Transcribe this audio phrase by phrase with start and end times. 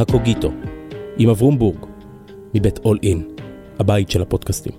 [0.00, 0.52] הקוגיטו,
[1.18, 1.86] עם אברום בורג,
[2.54, 3.22] מבית אול אין,
[3.78, 4.72] הבית של הפודקאסטים.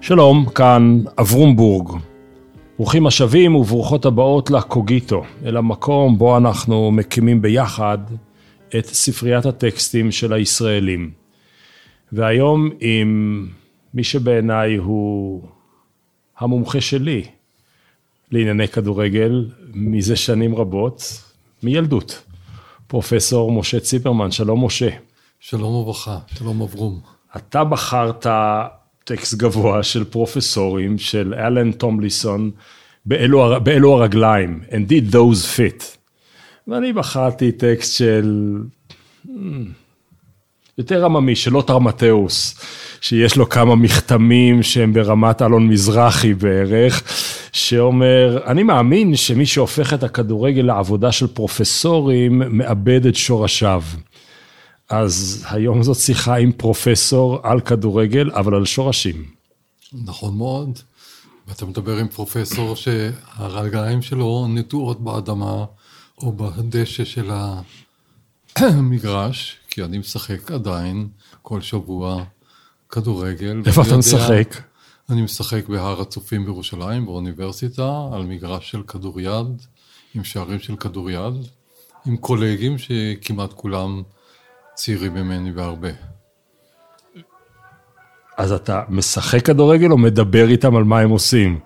[0.00, 1.88] שלום, כאן אברום בורג.
[2.76, 7.98] ברוכים השבים וברוכות הבאות לקוגיטו, אל המקום בו אנחנו מקימים ביחד
[8.78, 11.10] את ספריית הטקסטים של הישראלים.
[12.12, 13.46] והיום עם
[13.94, 15.42] מי שבעיניי הוא
[16.38, 17.24] המומחה שלי
[18.30, 21.22] לענייני כדורגל מזה שנים רבות,
[21.62, 22.22] מילדות.
[22.86, 24.88] פרופסור משה ציפרמן, שלום משה.
[25.40, 27.00] שלום וברכה, שלום אברום.
[27.36, 28.26] אתה בחרת
[29.04, 32.50] טקסט גבוה של פרופסורים, של אלן טומליסון,
[33.06, 35.84] באלו, באלו הרגליים, and did those fit.
[36.68, 38.56] ואני בחרתי טקסט של
[39.26, 39.30] hmm,
[40.78, 42.60] יותר עממי, של לוטר מתאוס,
[43.00, 47.02] שיש לו כמה מכתמים שהם ברמת אלון מזרחי בערך,
[47.52, 53.82] שאומר, אני מאמין שמי שהופך את הכדורגל לעבודה של פרופסורים, מאבד את שורשיו.
[54.88, 59.24] אז היום זאת שיחה עם פרופסור על כדורגל, אבל על שורשים.
[59.92, 60.78] נכון מאוד.
[61.48, 65.64] ואתה מדבר עם פרופסור שהרגליים שלו נטועות באדמה
[66.18, 67.30] או בדשא של
[68.56, 71.08] המגרש, כי אני משחק עדיין
[71.42, 72.24] כל שבוע
[72.88, 73.62] כדורגל.
[73.66, 74.69] איפה אתה משחק?
[75.10, 79.62] אני משחק בהר הצופים בירושלים, באוניברסיטה, על מגרש של כדוריד,
[80.14, 81.34] עם שערים של כדוריד,
[82.06, 84.02] עם קולגים שכמעט כולם
[84.74, 85.88] צעירים ממני בהרבה.
[88.36, 91.58] אז אתה משחק כדורגל או מדבר איתם על מה הם עושים?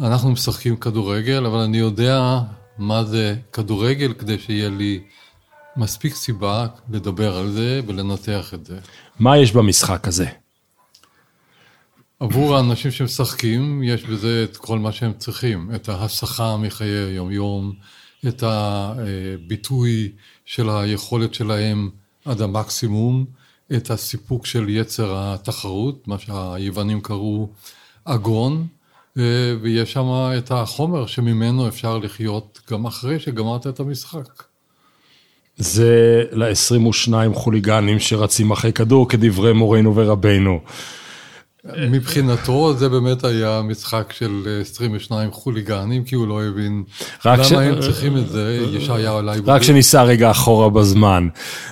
[0.00, 2.40] אנחנו משחקים כדורגל, אבל אני יודע
[2.78, 5.00] מה זה כדורגל כדי שיהיה לי
[5.76, 8.78] מספיק סיבה לדבר על זה ולנתח את זה.
[9.18, 10.41] מה יש במשחק הזה?
[12.22, 17.72] עבור האנשים שמשחקים, יש בזה את כל מה שהם צריכים, את ההסחה מחיי היום-יום,
[18.28, 20.12] את הביטוי
[20.44, 21.90] של היכולת שלהם
[22.24, 23.24] עד המקסימום,
[23.76, 27.48] את הסיפוק של יצר התחרות, מה שהיוונים קראו
[28.04, 28.66] אגון,
[29.60, 30.06] ויש שם
[30.38, 34.42] את החומר שממנו אפשר לחיות גם אחרי שגמרת את המשחק.
[35.56, 40.60] זה ל-22 חוליגנים שרצים אחרי כדור, כדברי מורנו ורבנו.
[41.90, 46.82] מבחינתו זה באמת היה משחק של 22 חוליגנים, כי הוא לא הבין
[47.24, 47.52] למה ש...
[47.52, 49.40] הם צריכים את זה, ישעיה אולי...
[49.46, 51.28] רק שניסע רגע אחורה בזמן.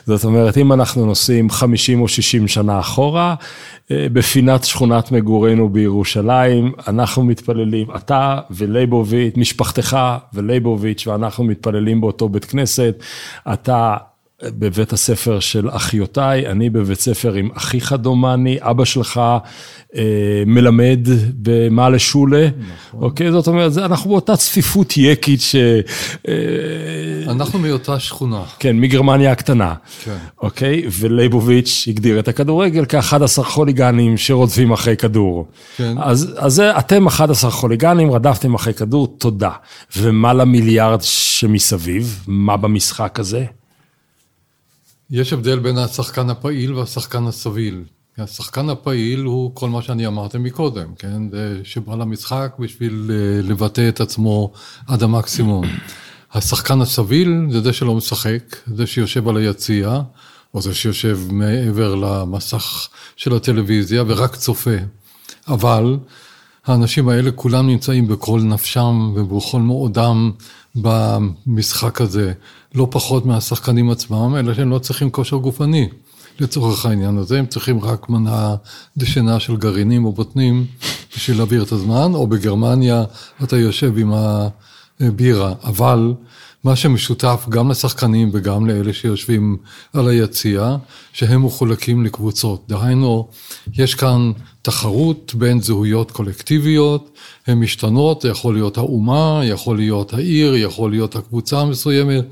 [0.07, 3.35] זאת אומרת, אם אנחנו נוסעים 50 או 60 שנה אחורה,
[3.91, 9.99] אה, בפינת שכונת מגורינו בירושלים, אנחנו מתפללים, אתה ולייבוביץ', משפחתך
[10.35, 13.03] ולייבוביץ' ואנחנו מתפללים באותו בית כנסת,
[13.53, 13.97] אתה
[14.45, 19.21] בבית הספר של אחיותיי, אני בבית ספר עם אחיך דומני, אבא שלך
[19.97, 20.03] אה,
[20.47, 21.01] מלמד
[21.35, 23.03] במעלה שולה, נכון.
[23.03, 23.33] אוקיי?
[23.33, 25.57] זאת אומרת, אנחנו באותה צפיפות יקית ש...
[26.29, 26.33] אה,
[27.29, 28.43] אנחנו מאותה שכונה.
[28.59, 29.75] כן, מגרמניה הקטנה.
[30.05, 30.17] כן.
[30.43, 30.83] אוקיי?
[31.01, 35.47] ולייבוביץ' הגדיר את הכדורגל כ-11 חוליגנים שרודפים אחרי כדור.
[35.77, 35.95] כן.
[36.01, 39.51] אז, אז אתם 11 חוליגנים, רדפתם אחרי כדור, תודה.
[39.97, 42.25] ומה למיליארד שמסביב?
[42.27, 43.45] מה במשחק הזה?
[45.11, 47.85] יש הבדל בין השחקן הפעיל והשחקן הסביל.
[48.19, 51.23] השחקן הפעיל הוא כל מה שאני אמרתי מקודם, כן?
[51.65, 54.53] שבא למשחק בשביל אה, לבטא את עצמו
[54.87, 55.65] עד המקסימום.
[56.35, 60.01] השחקן הסביל זה זה שלא משחק, זה שיושב על היציע,
[60.55, 64.77] או זה שיושב מעבר למסך של הטלוויזיה ורק צופה.
[65.49, 65.97] אבל
[66.67, 70.31] האנשים האלה כולם נמצאים בכל נפשם ובכל מאודם
[70.75, 72.33] במשחק הזה,
[72.75, 75.89] לא פחות מהשחקנים עצמם, אלא שהם לא צריכים כושר גופני
[76.41, 78.55] לצורך העניין הזה, הם צריכים רק מנה
[78.97, 80.67] דשנה של גרעינים או בוטנים
[81.17, 83.05] בשביל להעביר את הזמן, או בגרמניה
[83.43, 84.13] אתה יושב עם
[85.01, 86.15] הבירה, אבל
[86.65, 89.57] מה שמשותף גם לשחקנים וגם לאלה שיושבים
[89.93, 90.77] על היציע,
[91.13, 92.65] שהם מחולקים לקבוצות.
[92.69, 93.29] דהיינו,
[93.75, 94.33] יש כאן
[94.63, 97.11] תחרות בין זהויות קולקטיביות,
[97.47, 102.25] הן משתנות, זה יכול להיות האומה, יכול להיות העיר, יכול להיות הקבוצה המסוימת,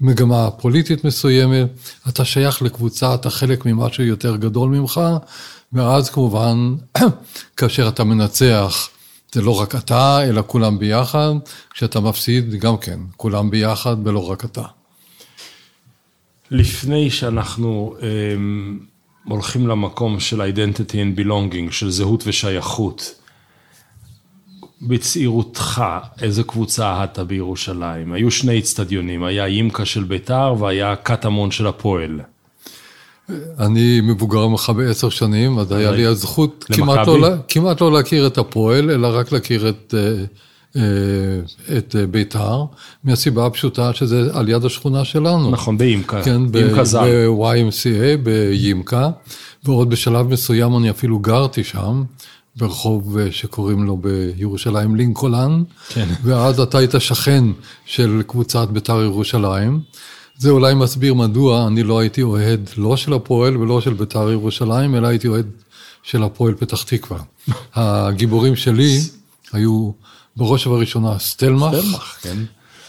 [0.00, 1.68] מגמה פוליטית מסוימת,
[2.08, 5.00] אתה שייך לקבוצה, אתה חלק ממשהו יותר גדול ממך,
[5.72, 6.74] ואז כמובן,
[7.56, 8.88] כאשר אתה מנצח,
[9.32, 11.32] זה לא רק אתה, אלא כולם ביחד,
[11.70, 14.64] כשאתה מפסיד, גם כן, כולם ביחד ולא רק אתה.
[16.50, 23.19] לפני שאנחנו um, הולכים למקום של identity and belonging, של זהות ושייכות,
[24.82, 25.82] בצעירותך,
[26.22, 28.12] איזה קבוצה אהדת בירושלים?
[28.12, 32.20] היו שני אצטדיונים, היה אימקה של ביתר והיה קטמון של הפועל.
[33.58, 38.38] אני מבוגר ממך בעשר שנים, אז היה לי הזכות כמעט לא, כמעט לא להכיר את
[38.38, 39.94] הפועל, אלא רק להכיר את,
[40.76, 40.80] אה,
[41.78, 42.64] את אה, ביתר,
[43.04, 45.50] מהסיבה הפשוטה שזה על יד השכונה שלנו.
[45.50, 46.98] נכון, בימקה, כן, בימקה ז"ל.
[46.98, 49.10] ב-YMCA, בימקה,
[49.64, 52.02] ועוד בשלב מסוים אני אפילו גרתי שם,
[52.56, 56.08] ברחוב אה, שקוראים לו בירושלים לינקולן, כן.
[56.22, 57.44] ואז אתה היית שכן
[57.84, 59.80] של קבוצת בית"ר ירושלים.
[60.38, 64.94] זה אולי מסביר מדוע אני לא הייתי אוהד לא של הפועל ולא של בית"ר ירושלים,
[64.94, 65.46] אלא הייתי אוהד
[66.02, 67.18] של הפועל פתח תקווה.
[67.74, 69.00] הגיבורים שלי
[69.52, 69.90] היו
[70.36, 72.36] בראש ובראשונה סטלמך, סטלמך, כן.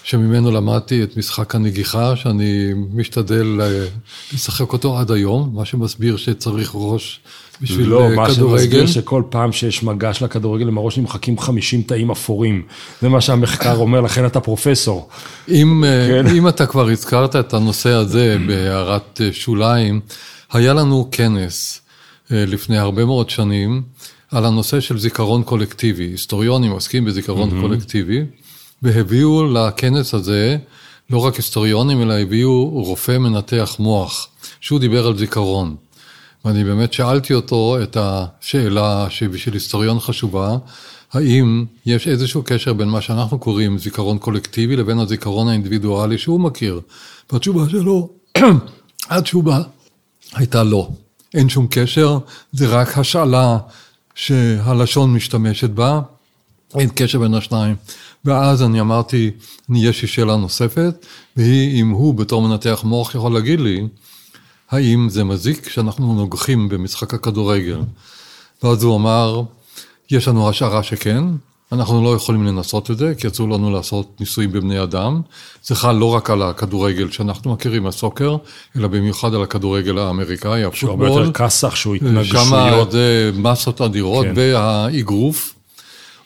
[0.04, 3.86] שממנו למדתי את משחק הנגיחה, שאני משתדל אה,
[4.34, 7.20] לשחק אותו עד היום, מה שמסביר שצריך ראש
[7.62, 8.64] בשביל לא, אה, מה כדורגל.
[8.64, 12.62] שמסביר שכל פעם שיש מגע של הכדורגל עם הראש נמחקים 50 תאים אפורים.
[13.02, 15.10] זה מה שהמחקר אומר, לכן אתה פרופסור.
[15.50, 16.36] אם, אה, כן.
[16.36, 20.00] אם אתה כבר הזכרת את הנושא הזה בהערת אה, שוליים,
[20.52, 21.82] היה לנו כנס
[22.32, 23.82] אה, לפני הרבה מאוד שנים
[24.32, 26.04] על הנושא של זיכרון קולקטיבי.
[26.04, 27.62] היסטוריונים עוסקים בזיכרון mm-hmm.
[27.62, 28.24] קולקטיבי,
[28.82, 30.58] והביאו לכנס הזה
[31.10, 34.28] לא רק היסטוריונים, אלא הביאו רופא מנתח מוח,
[34.62, 35.76] שהוא דיבר על זיכרון.
[36.46, 40.58] ואני באמת שאלתי אותו את השאלה שבשביל היסטוריון חשובה,
[41.14, 46.82] האם יש איזשהו קשר בין מה שאנחנו קוראים זיכרון קולקטיבי לבין הזיכרון האינדיבידואלי שהוא מכיר?
[47.32, 48.10] והתשובה שלו,
[49.10, 49.62] התשובה
[50.34, 50.90] הייתה לא.
[51.34, 52.18] אין שום קשר,
[52.52, 53.58] זה רק השאלה
[54.16, 56.02] שהלשון משתמשת בה,
[56.76, 57.76] אין קשר בין השניים.
[58.26, 59.32] ואז אני אמרתי,
[59.76, 61.06] יש לי שאלה נוספת,
[61.38, 63.88] והיא אם הוא בתור מנתח מוח יכול להגיד לי,
[64.72, 67.80] האם זה מזיק שאנחנו נוגחים במשחק הכדורגל?
[68.64, 69.42] ואז הוא אמר,
[70.12, 71.24] יש לנו השערה שכן,
[71.72, 75.22] אנחנו לא יכולים לנסות את זה, כי אסור לנו לעשות ניסויים בבני אדם.
[75.64, 78.36] זה חל לא רק על הכדורגל שאנחנו מכירים, הסוקר,
[78.78, 81.26] אלא במיוחד על הכדורגל האמריקאי, שהוא הרבה הפוטבול.
[81.26, 82.92] יותר כסח, שהוא שם התנגשויות.
[82.92, 84.34] זה מסות אדירות, כן.
[84.36, 85.54] והאגרוף.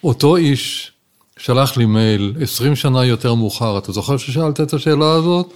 [0.04, 0.92] אותו איש
[1.38, 5.54] שלח לי מייל 20 שנה יותר מאוחר, אתה זוכר ששאלת את השאלה הזאת?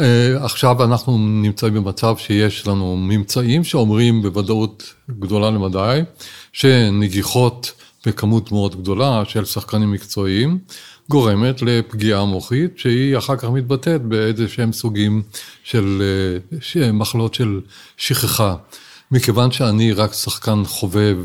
[0.00, 6.00] אה, עכשיו אנחנו נמצאים במצב שיש לנו ממצאים שאומרים בוודאות גדולה למדי,
[6.52, 7.72] שנגיחות
[8.06, 10.58] בכמות מאוד גדולה של שחקנים מקצועיים,
[11.08, 15.22] גורמת לפגיעה מוחית, שהיא אחר כך מתבטאת באיזה שהם סוגים
[15.64, 16.02] של
[16.76, 17.60] אה, מחלות של
[17.96, 18.54] שכחה.
[19.10, 21.18] מכיוון שאני רק שחקן חובב,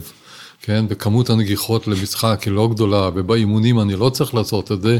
[0.62, 4.98] כן, וכמות הנגיחות למשחק היא לא גדולה, ובאימונים אני לא צריך לעשות את זה,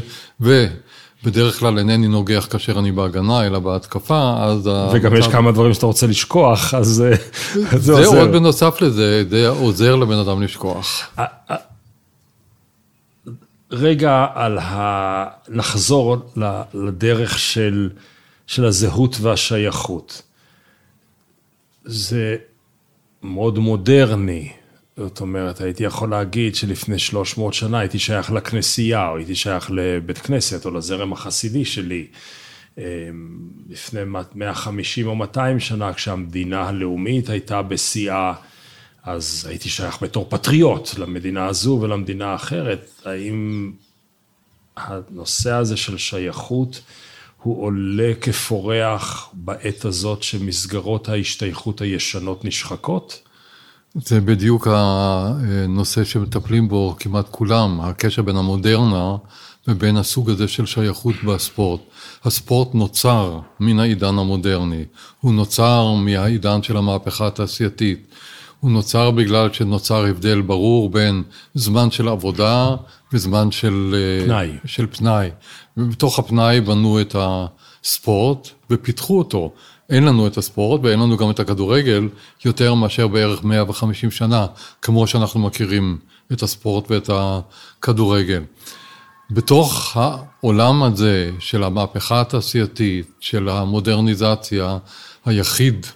[1.24, 4.66] ובדרך כלל אינני נוגח כאשר אני בהגנה, אלא בהתקפה, אז...
[4.94, 7.16] וגם יש המצב- כמה דברים שאתה רוצה לשכוח, אז אה,
[7.70, 8.20] זה זה עוזר.
[8.20, 11.10] עוד בנוסף לזה, זה עוזר לבן אדם לשכוח.
[13.70, 15.24] רגע על ה...
[15.48, 17.90] לחזור ל- לדרך של,
[18.46, 20.22] של הזהות והשייכות.
[21.84, 22.36] זה
[23.22, 24.52] מאוד מודרני.
[24.96, 30.18] זאת אומרת, הייתי יכול להגיד שלפני 300 שנה הייתי שייך לכנסייה, או הייתי שייך לבית
[30.18, 32.06] כנסת, או לזרם החסידי שלי.
[32.78, 32.82] אמ,
[33.68, 34.00] לפני
[34.34, 38.34] 150 או 200 שנה, כשהמדינה הלאומית הייתה בשיאה,
[39.04, 42.90] אז הייתי שייך בתור פטריוט למדינה הזו ולמדינה האחרת.
[43.04, 43.72] האם
[44.76, 46.80] הנושא הזה של שייכות
[47.42, 53.22] הוא עולה כפורח בעת הזאת שמסגרות ההשתייכות הישנות נשחקות?
[53.94, 59.16] זה בדיוק הנושא שמטפלים בו כמעט כולם, הקשר בין המודרנה
[59.68, 61.80] ובין הסוג הזה של שייכות בספורט.
[62.24, 64.84] הספורט נוצר מן העידן המודרני,
[65.20, 68.06] הוא נוצר מהעידן של המהפכה התעשייתית,
[68.60, 71.22] הוא נוצר בגלל שנוצר הבדל ברור בין
[71.54, 72.76] זמן של עבודה
[73.12, 73.94] וזמן של
[74.24, 74.50] פנאי.
[74.64, 75.30] של פנאי.
[75.76, 79.52] ובתוך הפנאי בנו את הספורט ופיתחו אותו.
[79.90, 82.08] אין לנו את הספורט ואין לנו גם את הכדורגל
[82.44, 84.46] יותר מאשר בערך 150 שנה,
[84.82, 85.98] כמו שאנחנו מכירים
[86.32, 88.42] את הספורט ואת הכדורגל.
[89.30, 94.78] בתוך העולם הזה של המהפכה התעשייתית, של המודרניזציה,
[95.24, 95.86] היחיד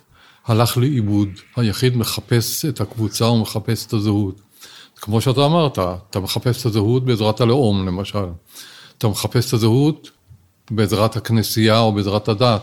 [0.46, 4.40] הלך לאיבוד, היחיד מחפש את הקבוצה ומחפש את הזהות.
[4.96, 5.78] כמו שאתה אמרת,
[6.10, 8.26] אתה מחפש את הזהות בעזרת הלאום למשל.
[8.98, 10.10] אתה מחפש את הזהות
[10.70, 12.62] בעזרת הכנסייה או בעזרת הדת,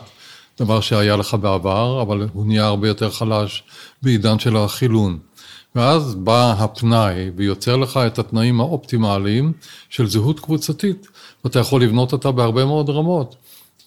[0.60, 3.63] דבר שהיה לך בעבר, אבל הוא נהיה הרבה יותר חלש
[4.01, 5.19] בעידן של החילון.
[5.75, 9.53] ואז בא הפנאי ויוצר לך את התנאים האופטימליים
[9.89, 11.07] של זהות קבוצתית,
[11.43, 13.36] ואתה יכול לבנות אותה בהרבה מאוד רמות.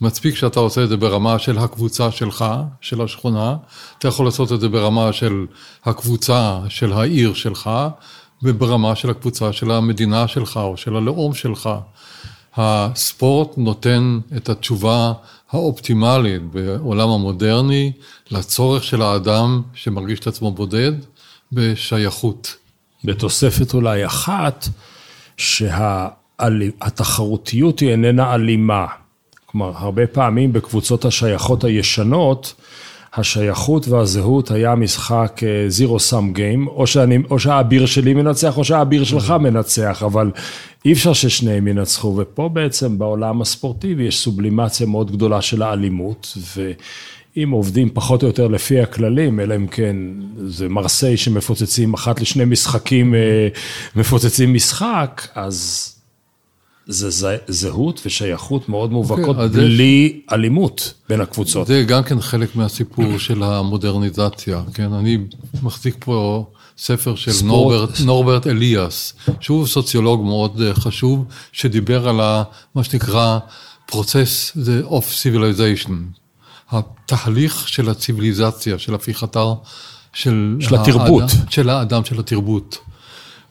[0.01, 2.45] מספיק שאתה עושה את זה ברמה של הקבוצה שלך,
[2.81, 3.57] של השכונה,
[3.99, 5.47] אתה יכול לעשות את זה ברמה של
[5.85, 7.71] הקבוצה של העיר שלך,
[8.43, 11.71] וברמה של הקבוצה של המדינה שלך או של הלאום שלך.
[12.57, 15.13] הספורט נותן את התשובה
[15.51, 17.93] האופטימלית בעולם המודרני
[18.31, 20.93] לצורך של האדם שמרגיש את עצמו בודד
[21.53, 22.57] בשייכות.
[23.05, 24.69] בתוספת אולי אחת,
[26.81, 28.87] התחרותיות היא איננה אלימה.
[29.47, 32.55] כלומר, הרבה פעמים בקבוצות השייכות הישנות,
[33.15, 39.05] השייכות והזהות היה משחק זירו סאם גיים, או, שאני, או שהאביר שלי מנצח או שהאביר
[39.05, 40.31] שלך מנצח, אבל
[40.87, 47.51] אי אפשר ששניהם ינצחו, ופה בעצם בעולם הספורטיבי יש סובלימציה מאוד גדולה של האלימות, ואם
[47.51, 49.97] עובדים פחות או יותר לפי הכללים, אלא אם כן
[50.47, 53.49] זה מרסיי שמפוצצים אחת לשני משחקים, אה,
[53.97, 55.93] מפוצצים משחק, אז...
[56.89, 60.33] זה זהות ושייכות מאוד מובהקות, okay, אוקיי, בלי יש...
[60.33, 61.67] אלימות בין הקבוצות.
[61.67, 64.93] זה גם כן חלק מהסיפור של המודרניזציה, כן?
[64.93, 65.19] אני
[65.63, 66.47] מחזיק פה
[66.79, 72.43] ספר של נורברט, נורברט אליאס, שהוא סוציולוג מאוד אה, חשוב, שדיבר על ה,
[72.75, 73.39] מה שנקרא
[73.91, 74.57] process
[74.89, 75.93] of civilization,
[76.71, 79.45] התהליך של הציוויליזציה, של הפיכתה
[80.13, 81.23] של, של התרבות.
[81.23, 82.79] האדם, של האדם, של התרבות.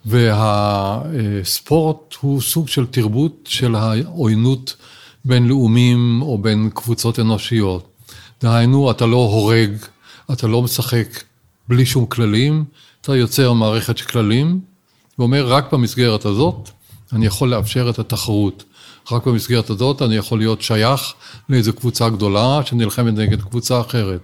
[0.05, 4.75] והספורט הוא סוג של תרבות של העוינות
[5.25, 7.87] בין לאומים או בין קבוצות אנושיות.
[8.41, 9.71] דהיינו, אתה לא הורג,
[10.33, 11.23] אתה לא משחק
[11.67, 12.65] בלי שום כללים,
[13.05, 14.59] אתה יוצר מערכת כללים,
[15.19, 16.69] ואומר, רק במסגרת הזאת
[17.13, 18.63] אני יכול לאפשר את התחרות.
[19.11, 21.13] רק במסגרת הזאת אני יכול להיות שייך
[21.49, 24.19] לאיזו קבוצה גדולה שנלחמת נגד קבוצה אחרת.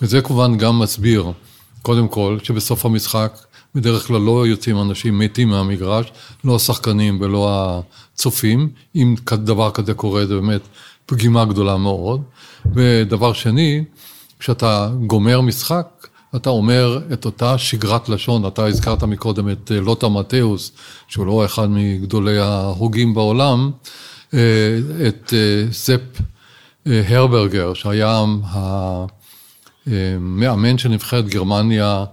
[0.00, 1.32] וזה כמובן גם מסביר,
[1.82, 3.38] קודם כל, שבסוף המשחק
[3.74, 6.06] בדרך כלל לא יוצאים אנשים מתים מהמגרש,
[6.44, 7.50] לא השחקנים ולא
[8.14, 8.68] הצופים.
[8.96, 10.62] אם דבר כזה קורה, זה באמת
[11.06, 12.22] פגימה גדולה מאוד.
[12.74, 13.84] ודבר שני,
[14.38, 15.86] כשאתה גומר משחק,
[16.36, 20.72] אתה אומר את אותה שגרת לשון, אתה הזכרת מקודם את אה, לוטה מתאוס,
[21.08, 23.70] שהוא לא אחד מגדולי ההוגים בעולם,
[24.34, 24.38] אה,
[25.08, 26.20] את אה, זפ
[26.86, 28.24] הרברגר, שהיה
[29.86, 32.04] המאמן של נבחרת גרמניה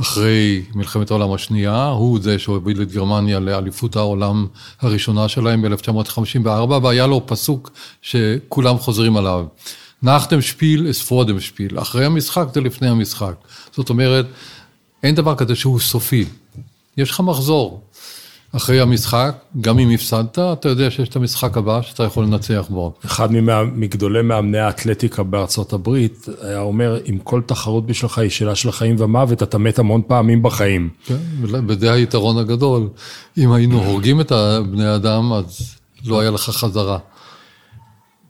[0.00, 4.46] אחרי מלחמת העולם השנייה, הוא זה שהוביל את גרמניה לאליפות העולם
[4.80, 6.48] הראשונה שלהם ב-1954,
[6.82, 7.70] והיה לו פסוק
[8.02, 9.44] שכולם חוזרים עליו.
[10.02, 13.34] נחתם שפיל אספרודם שפיל, אחרי המשחק זה לפני המשחק.
[13.76, 14.26] זאת אומרת,
[15.02, 16.24] אין דבר כזה שהוא סופי.
[16.96, 17.82] יש לך מחזור.
[18.52, 22.92] אחרי המשחק, גם אם הפסדת, אתה יודע שיש את המשחק הבא שאתה יכול לנצח בו.
[23.06, 23.28] אחד
[23.74, 28.96] מגדולי מאמני האתלטיקה בארצות הברית היה אומר, אם כל תחרות בשבילך היא שאלה של חיים
[28.98, 30.88] ומוות, אתה מת המון פעמים בחיים.
[31.06, 32.88] כן, וזה היתרון הגדול.
[33.38, 34.32] אם היינו הורגים את
[34.70, 35.74] בני אדם, אז
[36.04, 36.98] לא היה לך חזרה.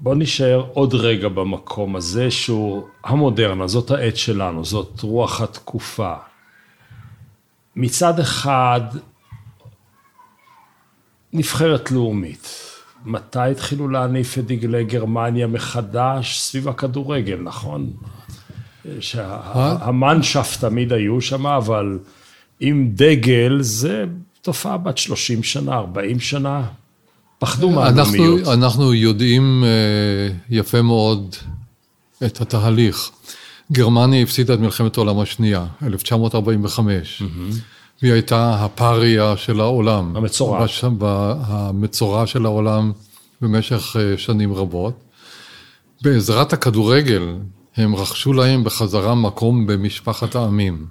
[0.00, 6.14] בוא נשאר עוד רגע במקום הזה שהוא המודרנה, זאת העת שלנו, זאת רוח התקופה.
[7.76, 8.80] מצד אחד,
[11.32, 12.64] נבחרת לאומית.
[13.04, 16.38] מתי התחילו להניף את דגלי גרמניה מחדש?
[16.38, 17.92] סביב הכדורגל, נכון?
[19.00, 21.98] שהמנשף תמיד היו שם, אבל
[22.60, 24.04] עם דגל זה
[24.42, 26.62] תופעה בת 30 שנה, 40 שנה.
[27.38, 28.38] פחדו מהלאומיות.
[28.38, 31.36] אנחנו, אנחנו יודעים אה, יפה מאוד
[32.26, 33.10] את התהליך.
[33.72, 37.22] גרמניה הפסידה את מלחמת העולם השנייה, 1945.
[37.22, 37.54] Mm-hmm.
[38.02, 40.16] והיא הייתה הפריה של העולם.
[40.16, 40.66] המצורע.
[41.46, 42.92] המצורע של העולם
[43.40, 44.94] במשך אה, שנים רבות.
[46.02, 47.34] בעזרת הכדורגל,
[47.76, 50.86] הם רכשו להם בחזרה מקום במשפחת העמים.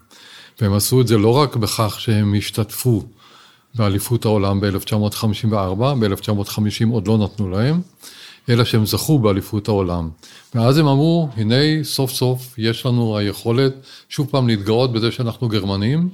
[0.61, 3.03] והם עשו את זה לא רק בכך שהם השתתפו
[3.77, 5.55] באליפות העולם ב-1954,
[5.99, 7.81] ב-1950 עוד לא נתנו להם,
[8.49, 10.09] אלא שהם זכו באליפות העולם.
[10.55, 13.73] ואז הם אמרו, הנה סוף סוף יש לנו היכולת
[14.09, 16.09] שוב פעם להתגאות בזה שאנחנו גרמנים,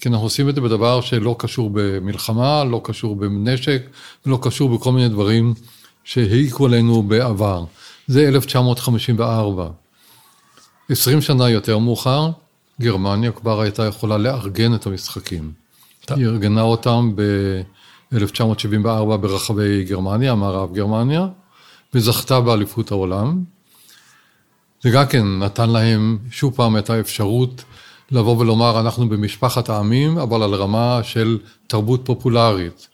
[0.00, 3.82] כי אנחנו עושים את זה בדבר שלא קשור במלחמה, לא קשור בנשק,
[4.26, 5.54] לא קשור בכל מיני דברים
[6.04, 7.64] שהעיקו עלינו בעבר.
[8.06, 9.68] זה 1954.
[10.88, 12.30] 20 שנה יותר מאוחר,
[12.80, 15.61] גרמניה כבר הייתה יכולה לארגן את המשחקים.
[16.10, 21.26] היא ארגנה אותם ב-1974 ברחבי גרמניה, מערב גרמניה,
[21.94, 23.44] וזכתה באליפות העולם.
[24.82, 27.64] זה גם כן נתן להם שוב פעם את האפשרות
[28.10, 32.88] לבוא ולומר, אנחנו במשפחת העמים, אבל על רמה של תרבות פופולרית.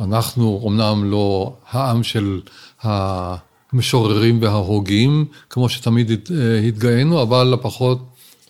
[0.00, 2.40] אנחנו אמנם לא העם של
[2.82, 6.10] המשוררים וההוגים, כמו שתמיד
[6.68, 7.98] התגאינו, אבל לפחות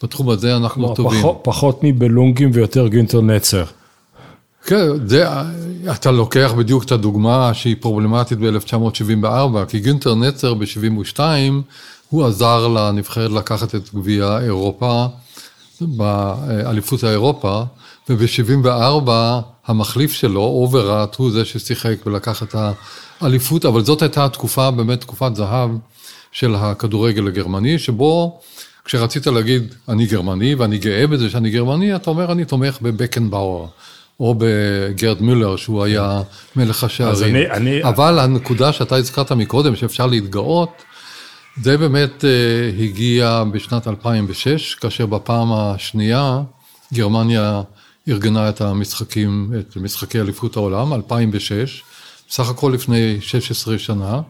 [0.03, 1.21] בתחום הזה אנחנו לא, טובים.
[1.21, 3.65] פחות, פחות מבלונגים ויותר גינטר נצר.
[4.65, 5.27] כן, זה,
[5.93, 11.19] אתה לוקח בדיוק את הדוגמה שהיא פרובלמטית ב-1974, כי גינטר נצר ב-72,
[12.09, 15.07] הוא עזר לנבחרת לקחת את גביע אירופה
[15.81, 17.63] באליפות האירופה,
[18.09, 19.11] וב-74
[19.67, 22.57] המחליף שלו, אובראט, הוא זה ששיחק ולקח את
[23.21, 25.71] האליפות, אבל זאת הייתה תקופה, באמת תקופת זהב
[26.33, 28.41] של הכדורגל הגרמני, שבו
[28.85, 33.67] כשרצית להגיד, אני גרמני ואני גאה בזה שאני גרמני, אתה אומר, אני תומך בבקנבאואר.
[34.23, 36.23] או בגרד מולר, שהוא היה
[36.57, 37.37] מלך השערים.
[37.37, 40.83] אני- אני- אבל הנקודה שאתה הזכרת מקודם, שאפשר להתגאות,
[41.63, 42.31] זה באמת אה,
[42.85, 46.41] הגיע בשנת 2006, כאשר בפעם השנייה
[46.95, 47.63] גרמניה
[48.09, 51.83] ארגנה את המשחקים, את משחקי אליפות העולם, 2006,
[52.29, 54.21] בסך הכל לפני 16 שנה,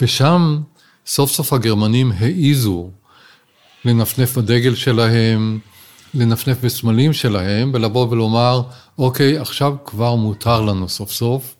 [0.00, 0.58] ושם
[1.06, 2.90] סוף סוף הגרמנים העיזו
[3.84, 5.58] לנפנף בדגל שלהם,
[6.14, 8.62] לנפנף בסמלים שלהם, ולבוא ולומר,
[8.98, 11.54] אוקיי, עכשיו כבר מותר לנו סוף סוף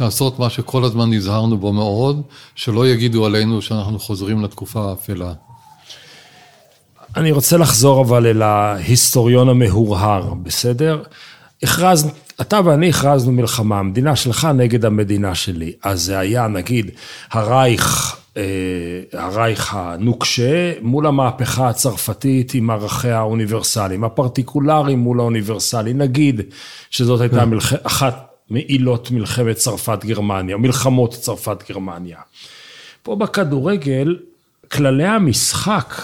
[0.00, 2.22] לעשות מה שכל הזמן נזהרנו בו מאוד,
[2.54, 5.32] שלא יגידו עלינו שאנחנו חוזרים לתקופה האפלה.
[7.16, 11.02] אני רוצה לחזור אבל אל ההיסטוריון המהורהר, בסדר?
[11.62, 15.72] הכרז, אתה ואני הכרזנו מלחמה, המדינה שלך נגד המדינה שלי.
[15.82, 16.90] אז זה היה, נגיד,
[17.30, 18.16] הרייך,
[19.12, 25.94] הרייך הנוקשה מול המהפכה הצרפתית עם ערכיה האוניברסליים, הפרטיקולריים מול האוניברסלי.
[25.94, 26.40] נגיד
[26.90, 27.72] שזאת הייתה מלח...
[27.82, 32.18] אחת מעילות מלחמת צרפת-גרמניה, או מלחמות צרפת-גרמניה.
[33.02, 34.16] פה בכדורגל,
[34.72, 35.94] כללי המשחק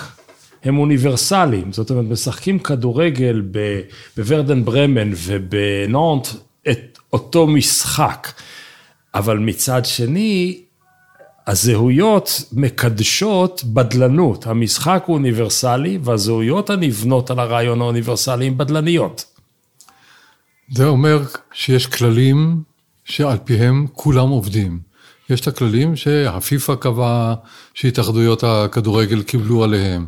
[0.64, 3.42] הם אוניברסליים, זאת אומרת, משחקים כדורגל
[4.16, 6.28] בוורדן ברמן ובנונט
[6.70, 8.32] את אותו משחק,
[9.14, 10.60] אבל מצד שני,
[11.46, 14.46] הזהויות מקדשות בדלנות.
[14.46, 19.24] המשחק הוא אוניברסלי, והזהויות הנבנות על הרעיון האוניברסלי הן בדלניות.
[20.70, 21.22] זה אומר
[21.52, 22.62] שיש כללים
[23.04, 24.80] שעל פיהם כולם עובדים.
[25.30, 27.34] יש את הכללים שהפיפ"א קבע
[27.74, 30.06] שהתאחדויות הכדורגל קיבלו עליהם.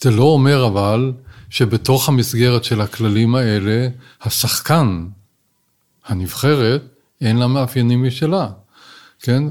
[0.00, 1.12] זה לא אומר אבל
[1.50, 3.88] שבתוך המסגרת של הכללים האלה,
[4.22, 5.06] השחקן,
[6.06, 6.82] הנבחרת,
[7.20, 8.48] אין לה מאפיינים משלה.
[9.20, 9.44] כן?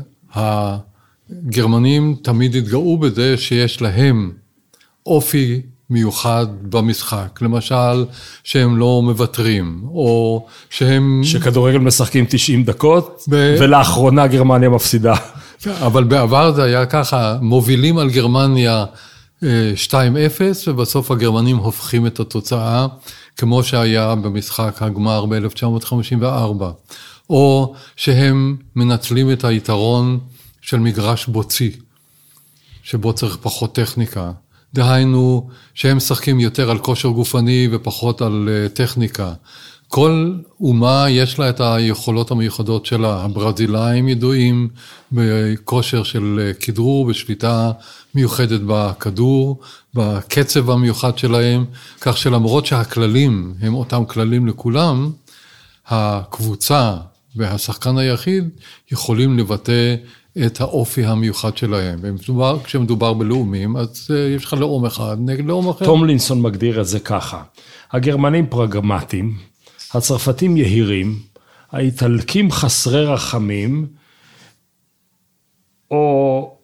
[1.47, 4.31] הגרמנים תמיד התגאו בזה שיש להם
[5.05, 7.41] אופי מיוחד במשחק.
[7.41, 8.05] למשל,
[8.43, 11.21] שהם לא מוותרים, או שהם...
[11.23, 15.13] שכדורגל משחקים 90 דקות, ב- ולאחרונה גרמניה מפסידה.
[15.67, 18.85] אבל בעבר זה היה ככה, מובילים על גרמניה
[19.43, 19.93] אה, 2-0,
[20.67, 22.87] ובסוף הגרמנים הופכים את התוצאה,
[23.37, 26.63] כמו שהיה במשחק הגמר ב-1954.
[27.29, 30.19] או שהם מנצלים את היתרון
[30.61, 31.71] של מגרש בוצי,
[32.83, 34.31] שבו צריך פחות טכניקה.
[34.73, 39.33] דהיינו, שהם משחקים יותר על כושר גופני ופחות על אה, טכניקה.
[39.87, 43.23] כל אומה יש לה את היכולות המיוחדות שלה.
[43.23, 44.69] הברזילאים ידועים
[45.11, 47.71] בכושר של אה, כדרור, בשליטה
[48.15, 49.59] מיוחדת בכדור,
[49.93, 51.65] בקצב המיוחד שלהם,
[52.01, 55.11] כך שלמרות שהכללים הם אותם כללים לכולם,
[55.87, 56.97] הקבוצה
[57.35, 58.49] והשחקן היחיד
[58.91, 59.95] יכולים לבטא
[60.45, 61.99] את האופי המיוחד שלהם.
[62.01, 65.85] ומדובר, כשמדובר בלאומים, אז אה, יש לך לאום אחד נגד לאום אחר.
[65.85, 67.43] טומלינסון מגדיר את זה ככה,
[67.91, 69.37] הגרמנים פרגמטיים,
[69.93, 71.19] הצרפתים יהירים,
[71.71, 73.87] האיטלקים חסרי רחמים,
[75.91, 76.55] או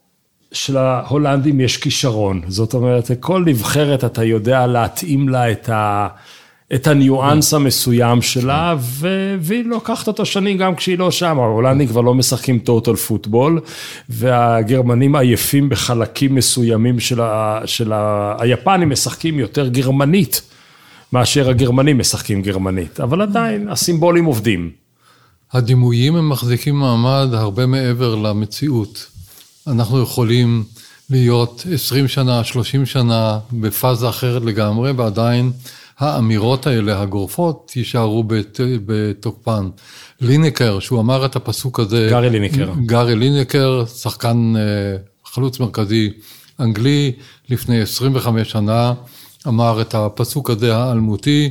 [0.51, 2.41] שלהולנדים יש כישרון.
[2.47, 6.07] זאת אומרת, לכל נבחרת אתה יודע להתאים לה את, ה,
[6.75, 8.75] את הניואנס המסוים שלה,
[9.39, 11.39] והיא לוקחת אותו שנים גם כשהיא לא שם.
[11.39, 13.59] ההולנדים כבר לא משחקים טוטל פוטבול,
[14.09, 17.59] והגרמנים עייפים בחלקים מסוימים של ה...
[17.65, 18.35] של ה...
[18.39, 20.41] היפנים משחקים יותר גרמנית.
[21.13, 24.71] מאשר הגרמנים משחקים גרמנית, אבל עדיין הסימבולים עובדים.
[25.53, 29.05] הדימויים הם מחזיקים מעמד הרבה מעבר למציאות.
[29.67, 30.63] אנחנו יכולים
[31.09, 35.51] להיות 20 שנה, 30 שנה בפאזה אחרת לגמרי, ועדיין
[35.99, 39.69] האמירות האלה, הגורפות, יישארו בת, בתוקפן.
[40.21, 42.07] לינקר, שהוא אמר את הפסוק הזה...
[42.09, 42.73] גארי לינקר.
[42.85, 46.09] גארי לינקר, שחקן אה, חלוץ מרכזי
[46.59, 47.11] אנגלי,
[47.49, 48.93] לפני 25 שנה,
[49.47, 51.49] אמר את הפסוק הזה האלמותי,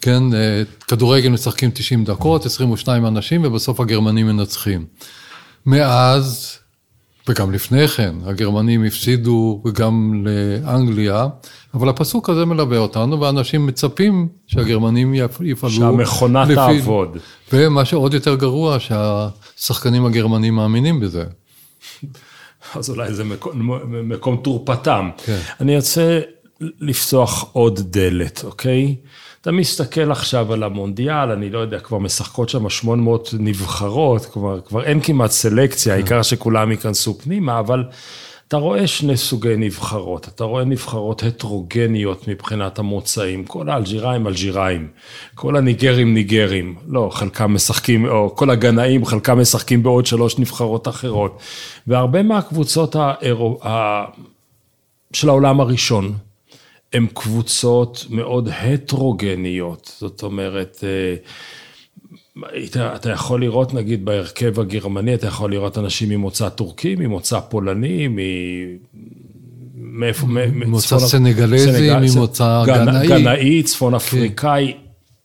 [0.00, 4.84] כן, אה, כדורגל משחקים 90 דקות, 22 אנשים, ובסוף הגרמנים מנצחים.
[5.66, 6.58] מאז,
[7.28, 11.26] וגם לפני כן, הגרמנים הפסידו גם לאנגליה,
[11.74, 15.72] אבל הפסוק הזה מלווה אותנו, ואנשים מצפים שהגרמנים יפ- יפעלו...
[15.72, 17.16] שהמכונה לפי- תעבוד.
[17.52, 21.24] ומה שעוד יותר גרוע, שהשחקנים הגרמנים מאמינים בזה.
[22.74, 23.70] אז אולי זה מקום,
[24.08, 25.10] מקום תורפתם.
[25.24, 25.38] כן.
[25.60, 26.20] אני רוצה
[26.60, 28.94] לפתוח עוד דלת, אוקיי?
[29.44, 34.82] אתה מסתכל עכשיו על המונדיאל, אני לא יודע, כבר משחקות שם 800 נבחרות, כבר, כבר
[34.84, 37.84] אין כמעט סלקציה, העיקר שכולם ייכנסו פנימה, אבל
[38.48, 44.88] אתה רואה שני סוגי נבחרות, אתה רואה נבחרות הטרוגניות מבחינת המוצאים, כל האלג'יראים אלג'יראים,
[45.34, 51.38] כל הניגרים ניגרים, לא, חלקם משחקים, או כל הגנאים, חלקם משחקים בעוד שלוש נבחרות אחרות,
[51.86, 54.04] והרבה מהקבוצות האירו, ה...
[55.12, 56.12] של העולם הראשון,
[56.94, 61.16] הן קבוצות מאוד הטרוגניות, זאת אומרת, אה,
[62.64, 68.08] אתה, אתה יכול לראות, נגיד, בהרכב הגרמני, אתה יכול לראות אנשים ממוצא טורקי, ממוצא פולני,
[68.08, 68.18] מ...
[69.74, 70.26] מאיפה?
[70.26, 73.08] ממוצא סנגלזי, סנגל, ממוצא גנאי.
[73.08, 73.96] גנאי, צפון כן.
[73.96, 74.74] אפריקאי.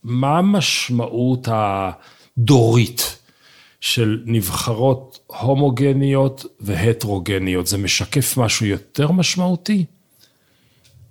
[0.04, 3.18] מה המשמעות הדורית
[3.82, 7.68] של נבחרות הומוגניות והטרוגניות?
[7.68, 9.86] זה משקף משהו יותר משמעותי?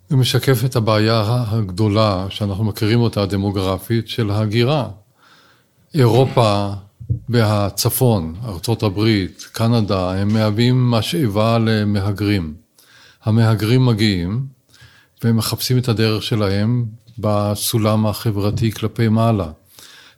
[0.09, 4.89] זה משקף את הבעיה הגדולה, שאנחנו מכירים אותה, הדמוגרפית, של ההגירה.
[5.95, 6.73] אירופה
[7.29, 12.55] והצפון, ארה"ב, קנדה, הם מהווים משאבה למהגרים.
[13.25, 14.47] המהגרים מגיעים
[15.25, 16.87] והם מחפשים את הדרך שלהם
[17.19, 19.51] בסולם החברתי כלפי מעלה.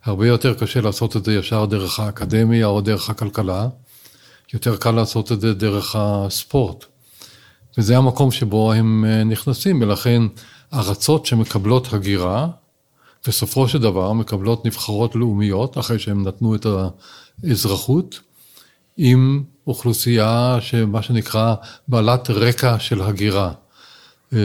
[0.03, 3.67] הרבה יותר קשה לעשות את זה ישר דרך האקדמיה או דרך הכלכלה,
[4.53, 6.90] יותר קל לעשות את זה דרך הספורט.
[7.77, 10.21] וזה המקום שבו הם אה, נכנסים, ולכן
[10.73, 12.47] ארצות שמקבלות הגירה,
[13.27, 16.65] בסופו של דבר מקבלות נבחרות לאומיות, אחרי שהם נתנו את
[17.43, 18.19] האזרחות,
[18.97, 21.55] עם אוכלוסייה שמה שנקרא
[21.87, 23.51] בעלת רקע של הגירה.
[24.33, 24.39] אה,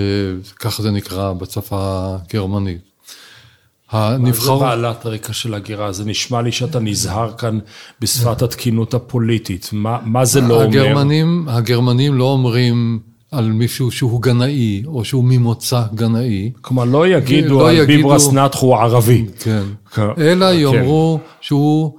[0.56, 2.80] ככה זה נקרא בשפה הגרמנית.
[3.90, 4.52] הנבחר...
[4.52, 5.92] מה זה בעלת רקע של הגירה?
[5.92, 7.58] זה נשמע לי שאתה נזהר כאן
[8.00, 9.70] בשפת התקינות הפוליטית.
[9.72, 11.58] מה, מה זה לא הגרמנים, אומר?
[11.58, 16.52] הגרמנים לא אומרים על מישהו שהוא גנאי, או שהוא ממוצא גנאי.
[16.60, 18.08] כלומר, לא יגידו לא על יגידו...
[18.08, 19.26] ביברס נתח הוא ערבי.
[19.38, 19.62] כן.
[19.90, 19.98] כ...
[20.18, 20.58] אלא כן.
[20.58, 21.98] יאמרו שהוא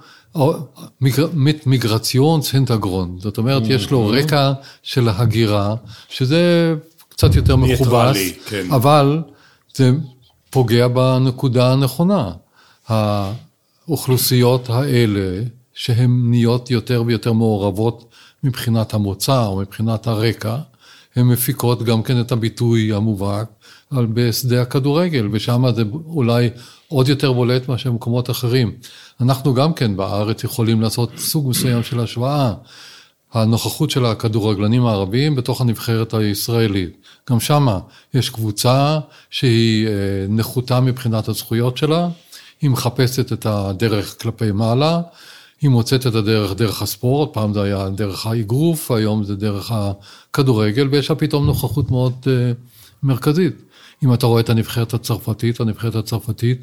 [1.65, 3.21] מיגרציונס הינטגרונד.
[3.21, 4.13] זאת אומרת, יש לו mm-hmm.
[4.13, 5.75] רקע של הגירה,
[6.09, 6.73] שזה
[7.09, 8.71] קצת יותר מכובס, כן.
[8.71, 9.21] אבל
[9.75, 9.91] זה
[10.49, 12.31] פוגע בנקודה הנכונה.
[12.87, 18.05] האוכלוסיות האלה, שהן נהיות יותר ויותר מעורבות
[18.43, 20.57] מבחינת המוצא או מבחינת הרקע,
[21.17, 23.47] הן מפיקות גם כן את הביטוי המובהק
[23.91, 26.49] בשדה הכדורגל, ושם זה אולי
[26.87, 28.71] עוד יותר בולט מאשר במקומות אחרים.
[29.21, 32.53] אנחנו גם כן בארץ יכולים לעשות סוג מסוים של השוואה.
[33.33, 36.97] הנוכחות של הכדורגלנים הערבים בתוך הנבחרת הישראלית.
[37.29, 37.79] גם שמה
[38.13, 38.99] יש קבוצה
[39.29, 39.91] שהיא אה,
[40.29, 42.09] נחותה מבחינת הזכויות שלה,
[42.61, 45.01] היא מחפשת את הדרך כלפי מעלה,
[45.61, 50.87] היא מוצאת את הדרך דרך הספורט, פעם זה היה דרך האגרוף, היום זה דרך הכדורגל,
[50.91, 52.51] ויש לה פתאום נוכחות מאוד אה,
[53.03, 53.55] מרכזית.
[54.03, 56.61] אם אתה רואה את הנבחרת הצרפתית, הנבחרת הצרפתית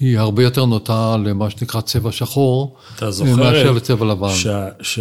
[0.00, 2.76] היא הרבה יותר נוטה למה שנקרא צבע שחור,
[3.36, 4.28] מאשר לצבע לבן.
[4.28, 4.46] ש...
[4.80, 5.00] ש...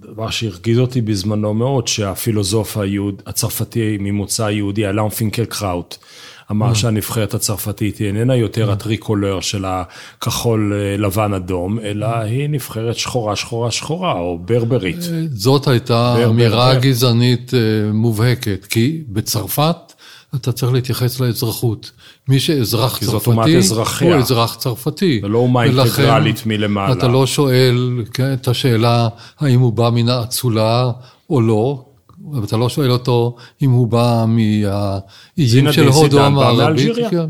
[0.00, 5.96] דבר שהרגיז אותי בזמנו מאוד, שהפילוסוף היהוד, הצרפתי ממוצא יהודי, אלאם פינקל קראוט,
[6.50, 6.74] אמר mm.
[6.74, 8.72] שהנבחרת הצרפתית היא איננה יותר mm.
[8.72, 12.18] הטריקולר של הכחול אה, לבן אדום, אלא mm.
[12.18, 14.96] היא נבחרת שחורה שחורה שחורה, או ברברית.
[15.12, 19.76] אה, זאת הייתה אמירה גזענית אה, מובהקת, כי בצרפת
[20.34, 21.90] אתה צריך להתייחס לאזרחות.
[22.28, 23.30] מי שאזרח צרפתי,
[24.04, 25.20] הוא אזרח צרפתי.
[25.22, 26.92] ולא אומה אינטגרלית מלמעלה.
[26.92, 29.08] אתה לא שואל כן, את השאלה
[29.40, 30.90] האם הוא בא מן האצולה
[31.30, 31.87] או לא,
[32.32, 36.96] ואתה לא שואל אותו אם הוא בא מהאיים של הודו המערבית.
[37.10, 37.26] כן,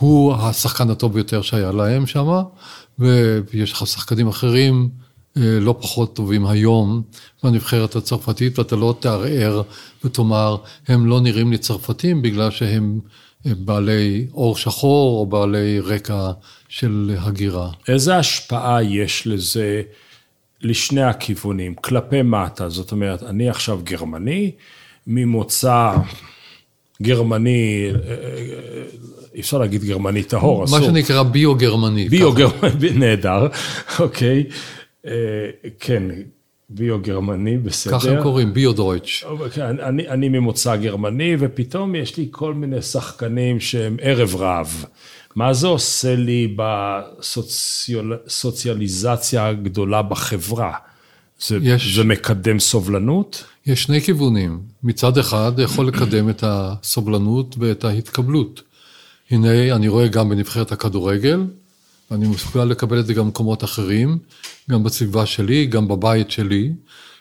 [0.00, 2.42] והוא השחקן הטוב ביותר שהיה להם שם,
[2.98, 4.88] ויש לך שחקנים אחרים.
[5.36, 7.02] אה, לא פחות טובים היום
[7.44, 9.62] בנבחרת הצרפתית, ואתה לא תערער
[10.04, 10.56] ותאמר,
[10.88, 13.00] הם לא נראים לי צרפתים בגלל שהם
[13.46, 16.30] אה, בעלי עור שחור או בעלי רקע
[16.68, 17.70] של הגירה.
[17.88, 19.82] איזה השפעה יש לזה
[20.62, 22.68] לשני הכיוונים, כלפי מטה?
[22.68, 24.50] זאת אומרת, אני עכשיו גרמני,
[25.06, 25.92] ממוצא
[27.02, 28.14] גרמני, אה,
[29.34, 30.78] אי אפשר להגיד גרמני טהור, אסור.
[30.78, 32.08] מה שנקרא ביו-גרמני.
[32.08, 33.46] ביו-גרמני, נהדר,
[33.98, 34.44] אוקיי.
[35.06, 35.12] אה,
[35.80, 36.02] כן,
[36.70, 37.98] ביו-גרמני, בסדר.
[37.98, 39.24] ככה הם קוראים, ביו-דויטש.
[39.24, 44.84] אוקיי, אני, אני ממוצא גרמני, ופתאום יש לי כל מיני שחקנים שהם ערב רב.
[45.38, 46.56] מה זה עושה לי
[48.26, 50.72] בסוציאליזציה הגדולה בחברה?
[51.46, 53.44] זה, יש, זה מקדם סובלנות?
[53.66, 54.60] יש שני כיוונים.
[54.82, 58.62] מצד אחד, זה יכול לקדם את הסובלנות ואת ההתקבלות.
[59.30, 61.44] הנה, אני רואה גם בנבחרת הכדורגל,
[62.10, 64.18] ואני מסוגל לקבל את זה גם במקומות אחרים,
[64.70, 66.72] גם בסביבה שלי, גם בבית שלי,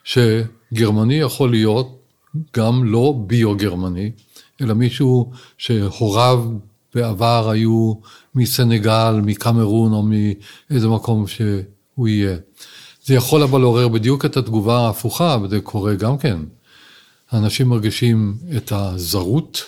[0.03, 1.99] שגרמני יכול להיות
[2.55, 4.11] גם לא ביו-גרמני,
[4.61, 6.45] אלא מישהו שהוריו
[6.97, 7.93] בעבר היו
[8.35, 12.37] מסנגל, מקמרון או מאיזה מקום שהוא יהיה.
[13.05, 16.39] זה יכול אבל לעורר בדיוק את התגובה ההפוכה, וזה קורה גם כן.
[17.33, 19.61] אנשים מרגישים את הזרות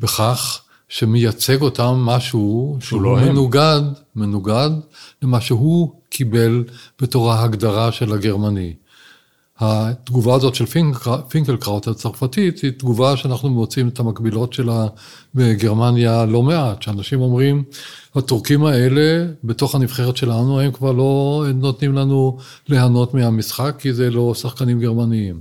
[0.00, 3.82] בכך שמייצג אותם משהו שהוא לא מנוגד,
[4.16, 4.70] מנוגד
[5.22, 6.64] למה שהוא קיבל
[7.00, 8.74] בתור ההגדרה של הגרמני.
[9.58, 10.64] התגובה הזאת של
[11.28, 14.86] פינקלקראוט הצרפתית היא תגובה שאנחנו מוצאים את המקבילות שלה
[15.34, 17.62] בגרמניה לא מעט, שאנשים אומרים,
[18.14, 22.38] הטורקים האלה בתוך הנבחרת שלנו, הם כבר לא נותנים לנו
[22.68, 25.40] ליהנות מהמשחק, כי זה לא שחקנים גרמניים.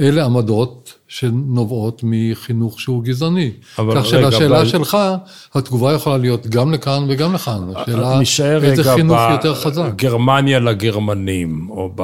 [0.00, 3.50] אלה עמדות שנובעות מחינוך שהוא גזעני.
[3.76, 4.68] כך שלשאלה אבל...
[4.68, 4.98] שלך,
[5.54, 7.60] התגובה יכולה להיות גם לכאן וגם לכאן.
[7.76, 9.30] השאלה איזה חינוך ב...
[9.30, 9.90] יותר חזק.
[9.96, 12.02] גרמניה לגרמנים, או ב...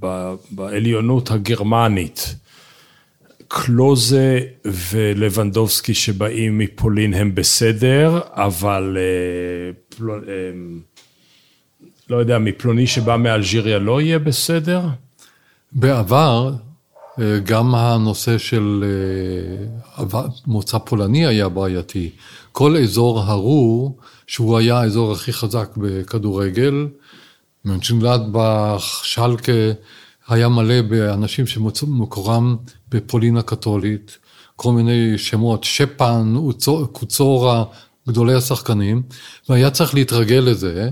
[0.00, 0.34] ב...
[0.50, 2.34] בעליונות הגרמנית.
[3.48, 10.10] קלוזה ולבנדובסקי שבאים מפולין הם בסדר, אבל אה, פל...
[10.10, 10.14] אה,
[12.10, 14.80] לא יודע, מפלוני שבא מאלג'יריה לא יהיה בסדר?
[15.72, 16.52] בעבר,
[17.44, 18.84] גם הנושא של
[20.46, 22.10] מוצא פולני היה בעייתי.
[22.52, 26.88] כל אזור הרור, שהוא היה האזור הכי חזק בכדורגל,
[27.64, 29.52] מנצ'נגלדבך, שלקה,
[30.28, 32.56] היה מלא באנשים שמקורם
[32.88, 34.18] בפולין הקתולית,
[34.56, 36.34] כל מיני שמות, שפן,
[36.92, 37.64] קוצורה,
[38.08, 39.02] גדולי השחקנים,
[39.48, 40.90] והיה צריך להתרגל לזה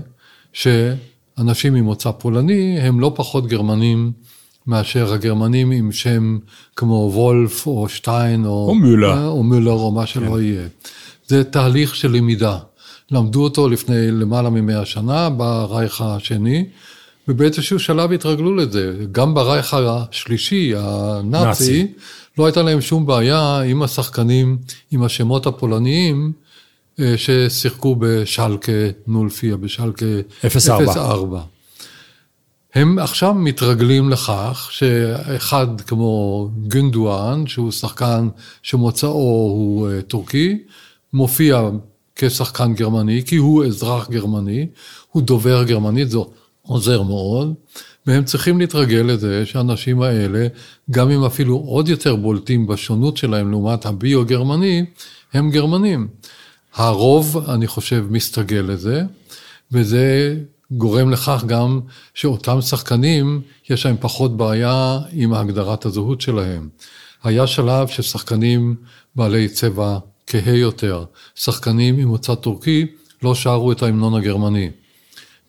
[0.53, 4.11] שאנשים ממוצא פולני הם לא פחות גרמנים
[4.67, 6.37] מאשר הגרמנים עם שם
[6.75, 10.41] כמו וולף או שטיין או, או מולר או, מולר, או מה שלא כן.
[10.41, 10.67] יהיה.
[11.27, 12.57] זה תהליך של למידה.
[13.11, 16.65] למדו אותו לפני למעלה ממאה שנה ברייך השני,
[17.27, 18.93] ובאיזשהו שלב התרגלו לזה.
[19.11, 21.87] גם ברייך השלישי, הנאצי, נאצי.
[22.37, 24.57] לא הייתה להם שום בעיה עם השחקנים,
[24.91, 26.31] עם השמות הפולניים,
[26.99, 28.71] אה, ששיחקו בשלקה
[29.07, 30.05] נולפיה, בשלקה
[30.43, 30.93] 04.
[30.93, 31.41] 04.
[32.73, 38.29] הם עכשיו מתרגלים לכך שאחד כמו גונדואן, שהוא שחקן
[38.63, 40.57] שמוצאו הוא אה, טורקי,
[41.13, 41.69] מופיע
[42.15, 44.67] כשחקן גרמני, כי הוא אזרח גרמני,
[45.11, 46.29] הוא דובר גרמנית, זו
[46.61, 47.53] עוזר מאוד,
[48.07, 50.47] והם צריכים להתרגל לזה שהאנשים האלה,
[50.91, 54.85] גם אם אפילו עוד יותר בולטים בשונות שלהם לעומת הביו-גרמני,
[55.33, 56.07] הם גרמנים.
[56.75, 59.03] הרוב, אני חושב, מסתגל לזה,
[59.71, 60.35] וזה
[60.71, 61.79] גורם לכך גם
[62.13, 66.69] שאותם שחקנים, יש להם פחות בעיה עם הגדרת הזהות שלהם.
[67.23, 68.75] היה שלב ששחקנים
[69.15, 71.05] בעלי צבע כהה יותר,
[71.35, 72.85] שחקנים ממוצא טורקי,
[73.23, 74.69] לא שרו את ההמנון הגרמני.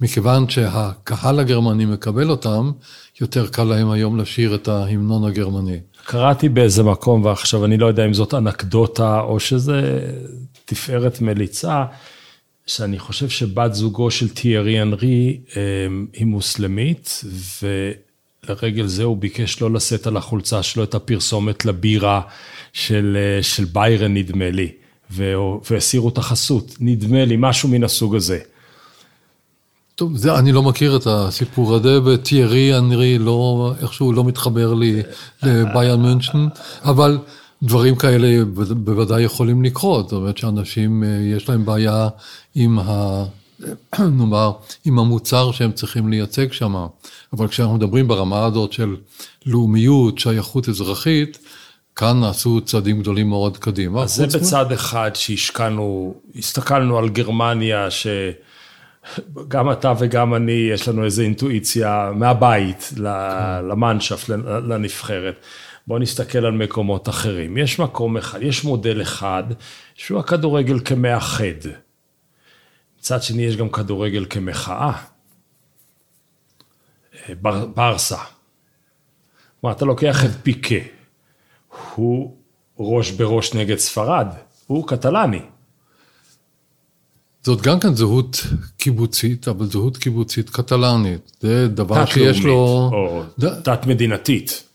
[0.01, 2.71] מכיוון שהקהל הגרמני מקבל אותם,
[3.21, 5.81] יותר קל להם היום לשיר את ההמנון הגרמני.
[6.05, 10.01] קראתי באיזה מקום, ועכשיו אני לא יודע אם זאת אנקדוטה או שזה
[10.65, 11.85] תפארת מליצה,
[12.77, 17.25] שאני חושב שבת זוגו של תיארי אנרי אמ, היא מוסלמית,
[17.63, 22.21] ולרגל זה הוא ביקש לא לשאת על החולצה שלו את הפרסומת לבירה
[22.73, 24.73] של, אה, של ביירן, נדמה לי,
[25.71, 28.39] והסירו את החסות, נדמה לי, משהו מן הסוג הזה.
[29.95, 35.03] טוב, זה, אני לא מכיר את הסיפור הזה, וטיירי אנרי לא, איכשהו לא מתחבר לי
[35.43, 36.47] לביירן מונשן,
[36.85, 37.19] אבל
[37.63, 38.45] דברים כאלה
[38.75, 42.09] בוודאי יכולים לקרות, זאת אומרת שאנשים, אה, יש להם בעיה
[42.55, 43.25] עם ה...
[44.19, 44.53] נאמר,
[44.85, 46.87] עם המוצר שהם צריכים לייצג שם.
[47.33, 48.97] אבל כשאנחנו מדברים ברמה הזאת של
[49.47, 51.39] לאומיות, שייכות אזרחית,
[51.97, 54.03] כאן נעשו צעדים גדולים מאוד קדימה.
[54.03, 58.07] אז זה בצד אחד שהשקענו, הסתכלנו על גרמניה, ש...
[59.49, 62.93] גם אתה וגם אני, יש לנו איזו אינטואיציה מהבית.
[63.63, 64.29] למאנשפט,
[64.69, 65.35] לנבחרת.
[65.87, 67.57] בואו נסתכל על מקומות אחרים.
[67.57, 69.45] יש מקום אחד, יש מודל אחד,
[69.95, 71.69] שהוא הכדורגל כמאחד.
[72.99, 74.93] מצד שני, יש גם כדורגל כמחאה.
[77.43, 78.19] בר, ברסה.
[79.61, 80.75] כלומר, אתה לוקח את פיקה,
[81.95, 82.37] הוא
[82.79, 84.27] ראש בראש נגד ספרד,
[84.67, 85.41] הוא קטלני.
[87.43, 91.33] זאת גם כן זהות קיבוצית, אבל זהות קיבוצית קטלנית.
[91.41, 92.91] זה דבר שיש לו...
[92.93, 93.23] או
[93.65, 94.70] תת-מדינתית.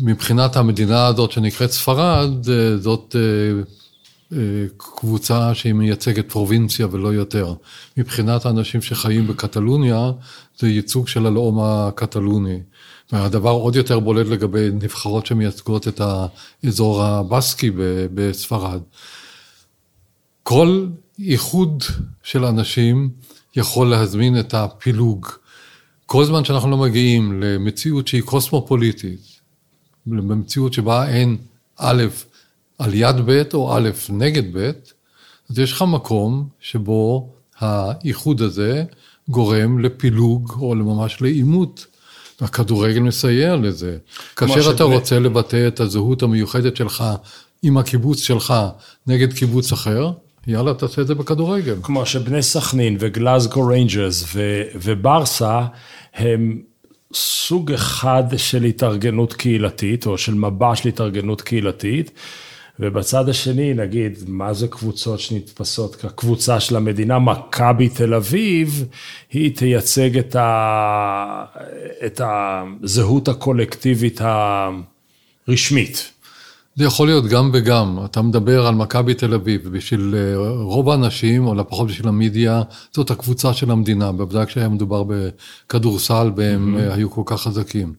[0.00, 2.30] מבחינת המדינה הזאת שנקראת ספרד,
[2.78, 3.60] זאת אה,
[4.38, 7.54] אה, קבוצה שהיא מייצגת פרובינציה ולא יותר.
[7.96, 10.10] מבחינת האנשים שחיים בקטלוניה,
[10.58, 12.60] זה ייצוג של הלאום הקטלוני.
[13.12, 17.70] והדבר עוד יותר בולט לגבי נבחרות שמייצגות את האזור הבסקי
[18.14, 18.80] בספרד.
[20.42, 20.86] כל
[21.18, 21.82] איחוד
[22.22, 23.10] של אנשים
[23.56, 25.26] יכול להזמין את הפילוג.
[26.06, 29.37] כל זמן שאנחנו לא מגיעים למציאות שהיא קוסמופוליטית,
[30.10, 31.36] במציאות שבה אין
[31.76, 32.04] א'
[32.78, 34.70] על יד ב' או א' נגד ב',
[35.50, 38.84] אז יש לך מקום שבו האיחוד הזה
[39.28, 41.86] גורם לפילוג או ממש לעימות.
[42.40, 43.98] והכדורגל מסייע לזה.
[44.36, 44.94] כאשר אתה שבני...
[44.94, 47.04] רוצה לבטא את הזהות המיוחדת שלך
[47.62, 48.54] עם הקיבוץ שלך
[49.06, 50.12] נגד קיבוץ אחר,
[50.46, 51.74] יאללה, תעשה את זה בכדורגל.
[51.82, 54.24] כמו שבני סכנין וגלאזגו ריינג'רס
[54.74, 55.66] וברסה
[56.14, 56.62] הם
[57.14, 62.10] סוג אחד של התארגנות קהילתית, או של מבע של התארגנות קהילתית,
[62.80, 68.84] ובצד השני, נגיד, מה זה קבוצות שנתפסות כקבוצה של המדינה, מכבי תל אביב,
[69.32, 71.44] היא תייצג את, ה...
[72.06, 74.20] את הזהות הקולקטיבית
[75.48, 76.12] הרשמית.
[76.78, 77.98] זה יכול להיות גם וגם.
[78.04, 82.62] אתה מדבר על מכבי תל אביב, בשביל אה, רוב האנשים, או לפחות בשביל המדיה,
[82.92, 86.94] זאת הקבוצה של המדינה, בוודאי כשהיה מדובר בכדורסל והם mm-hmm.
[86.94, 87.92] היו כל כך חזקים.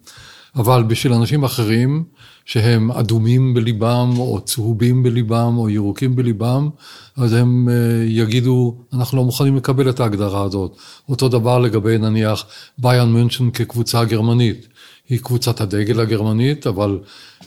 [0.55, 2.03] אבל בשביל אנשים אחרים,
[2.45, 6.69] שהם אדומים בליבם, או צהובים בליבם, או ירוקים בליבם,
[7.17, 10.77] אז הם אה, יגידו, אנחנו לא מוכנים לקבל את ההגדרה הזאת.
[11.09, 12.45] אותו דבר לגבי נניח
[12.77, 14.67] ביאן מונשן כקבוצה גרמנית.
[15.09, 16.99] היא קבוצת הדגל הגרמנית, אבל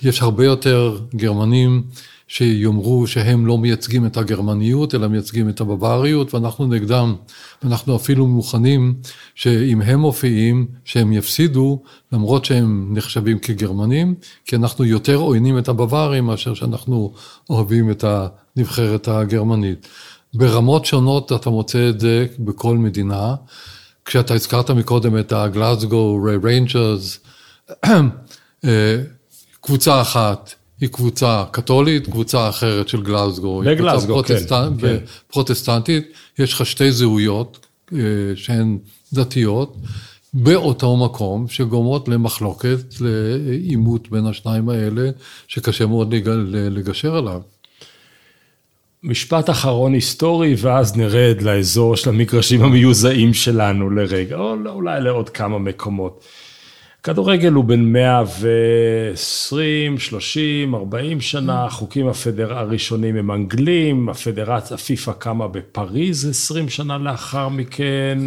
[0.02, 1.82] יש הרבה יותר גרמנים
[2.28, 7.14] שיאמרו שהם לא מייצגים את הגרמניות, אלא מייצגים את הבוואריות, ואנחנו נגדם.
[7.62, 8.94] ואנחנו אפילו מוכנים
[9.34, 16.24] שאם הם מופיעים, שהם יפסידו, למרות שהם נחשבים כגרמנים, כי אנחנו יותר עוינים את הבווארים
[16.24, 17.12] מאשר שאנחנו
[17.50, 18.04] אוהבים את
[18.56, 19.88] הנבחרת הגרמנית.
[20.34, 23.34] ברמות שונות אתה מוצא את זה בכל מדינה.
[24.04, 27.31] כשאתה הזכרת מקודם את הגלאזגו ריינג'רס, אה,
[29.60, 33.62] קבוצה אחת היא קבוצה קתולית, קבוצה אחרת של גלאזגו.
[33.66, 34.96] בגלאזגו, פרוטסטנט, כן.
[35.32, 37.98] פרוטסטנטית, יש לך שתי זהויות אה,
[38.34, 38.78] שהן
[39.12, 39.76] דתיות,
[40.34, 45.10] באותו מקום, שגורמות למחלוקת, לעימות בין השניים האלה,
[45.48, 46.14] שקשה מאוד
[46.70, 47.40] לגשר עליו.
[49.02, 55.58] משפט אחרון היסטורי, ואז נרד לאזור של המגרשים המיוזעים שלנו לרגע, או אולי לעוד כמה
[55.58, 56.24] מקומות.
[57.02, 62.58] כדורגל הוא בין 120, 30, 40 שנה, החוקים הפדר...
[62.58, 68.18] הראשונים הם אנגלים, הפדרציה, הפיפ"א קמה בפריז 20 שנה לאחר מכן.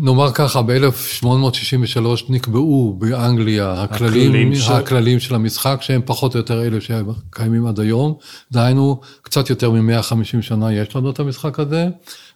[0.00, 4.72] נאמר ככה, ב-1863 נקבעו באנגליה הכללים, הכללים, של...
[4.72, 8.14] הכללים של המשחק, שהם פחות או יותר אלה שקיימים עד היום.
[8.52, 11.88] דהיינו, קצת יותר מ-150 שנה יש לנו את המשחק הזה,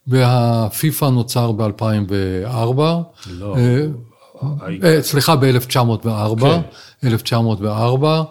[0.07, 2.81] והפיפ"א נוצר ב-2004.
[3.31, 3.57] לא.
[4.85, 6.61] אה, סליחה, ב-1904, כן.
[7.09, 8.23] 1904,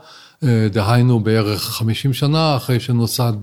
[0.43, 3.33] אה, דהיינו בערך 50 שנה אחרי שנוסד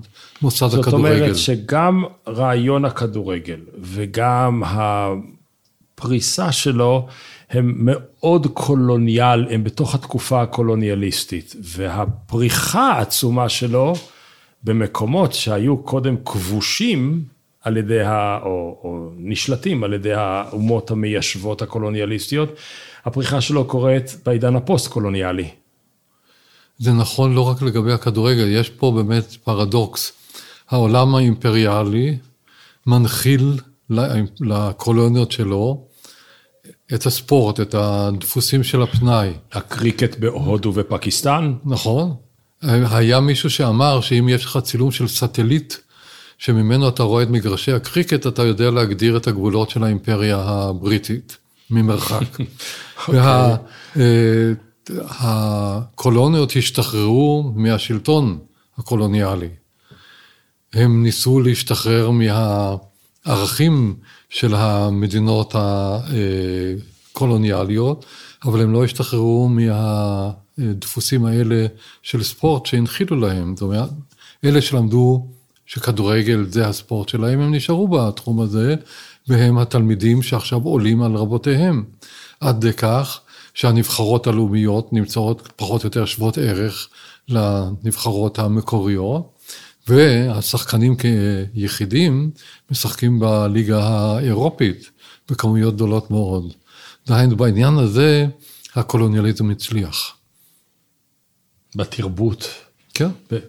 [0.42, 0.90] מוסד הכדורגל.
[0.90, 4.62] זאת אומרת שגם רעיון הכדורגל וגם
[5.96, 7.06] הפריסה שלו
[7.50, 13.94] הם מאוד קולוניאל, הם בתוך התקופה הקולוניאליסטית, והפריחה העצומה שלו
[14.64, 17.24] במקומות שהיו קודם כבושים,
[17.66, 22.48] על ידי, ה, או, או נשלטים על ידי האומות המיישבות הקולוניאליסטיות,
[23.04, 25.48] הפריחה שלו קורית בעידן הפוסט-קולוניאלי.
[26.78, 30.12] זה נכון לא רק לגבי הכדורגל, יש פה באמת פרדוקס.
[30.70, 32.18] העולם האימפריאלי
[32.86, 33.52] מנחיל
[34.40, 35.86] לקולוניות שלו
[36.94, 39.32] את הספורט, את הדפוסים של הפנאי.
[39.52, 41.54] הקריקט בהודו ופקיסטן?
[41.64, 42.14] נכון.
[42.62, 45.74] היה מישהו שאמר שאם יש לך צילום של satellite
[46.38, 51.36] שממנו אתה רואה את מגרשי הקריקט, אתה יודע להגדיר את הגבולות של האימפריה הבריטית
[51.70, 52.24] ממרחק.
[54.90, 58.38] והקולוניות וה, השתחררו מהשלטון
[58.78, 59.48] הקולוניאלי.
[60.72, 63.94] הם ניסו להשתחרר מהערכים
[64.28, 65.54] של המדינות
[67.14, 68.04] הקולוניאליות,
[68.44, 71.66] אבל הם לא השתחררו מהדפוסים האלה
[72.02, 73.56] של ספורט שהנחילו להם.
[73.56, 73.90] זאת אומרת,
[74.44, 75.26] אלה שלמדו
[75.66, 78.74] שכדורגל זה הספורט שלהם, הם נשארו בתחום הזה,
[79.28, 81.84] והם התלמידים שעכשיו עולים על רבותיהם.
[82.40, 83.20] עד כך
[83.54, 86.88] שהנבחרות הלאומיות נמצאות פחות או יותר שוות ערך
[87.28, 89.32] לנבחרות המקוריות,
[89.88, 92.30] והשחקנים כיחידים
[92.70, 94.90] משחקים בליגה האירופית
[95.30, 96.52] בכמויות גדולות מאוד.
[97.06, 98.26] דהיינו, בעניין הזה
[98.74, 100.16] הקולוניאליזם הצליח.
[101.76, 102.48] בתרבות.
[102.94, 103.08] כן.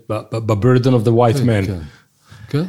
[0.10, 1.66] ב-burden of the white man.
[1.66, 1.80] כן.
[2.50, 2.64] כן.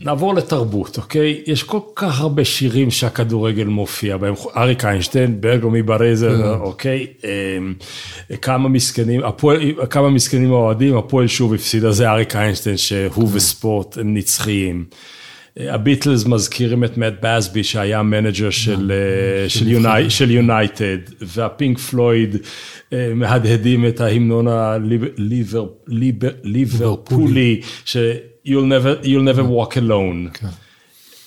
[0.00, 1.42] נעבור לתרבות, אוקיי?
[1.46, 6.60] יש כל כך הרבה שירים שהכדורגל מופיע בהם, אריק איינשטיין, ברגומי ברזר, כן.
[6.60, 7.06] אוקיי?
[7.24, 7.74] אמ,
[8.42, 14.14] כמה מסכנים, הפועל, כמה מסכנים האוהדים, הפועל שוב הפסידה, זה אריק איינשטיין, שהוא וספורט הם
[14.14, 14.84] נצחיים.
[15.58, 22.36] הביטלס מזכירים את מאט באסבי שהיה manager של, אה, של יונייטד, והפינק פלויד
[22.92, 24.46] אה, מהדהדים את ההמנון
[26.44, 27.60] הליברפולי,
[28.46, 30.30] you'll never, you'll never walk alone.
[30.32, 30.46] כן.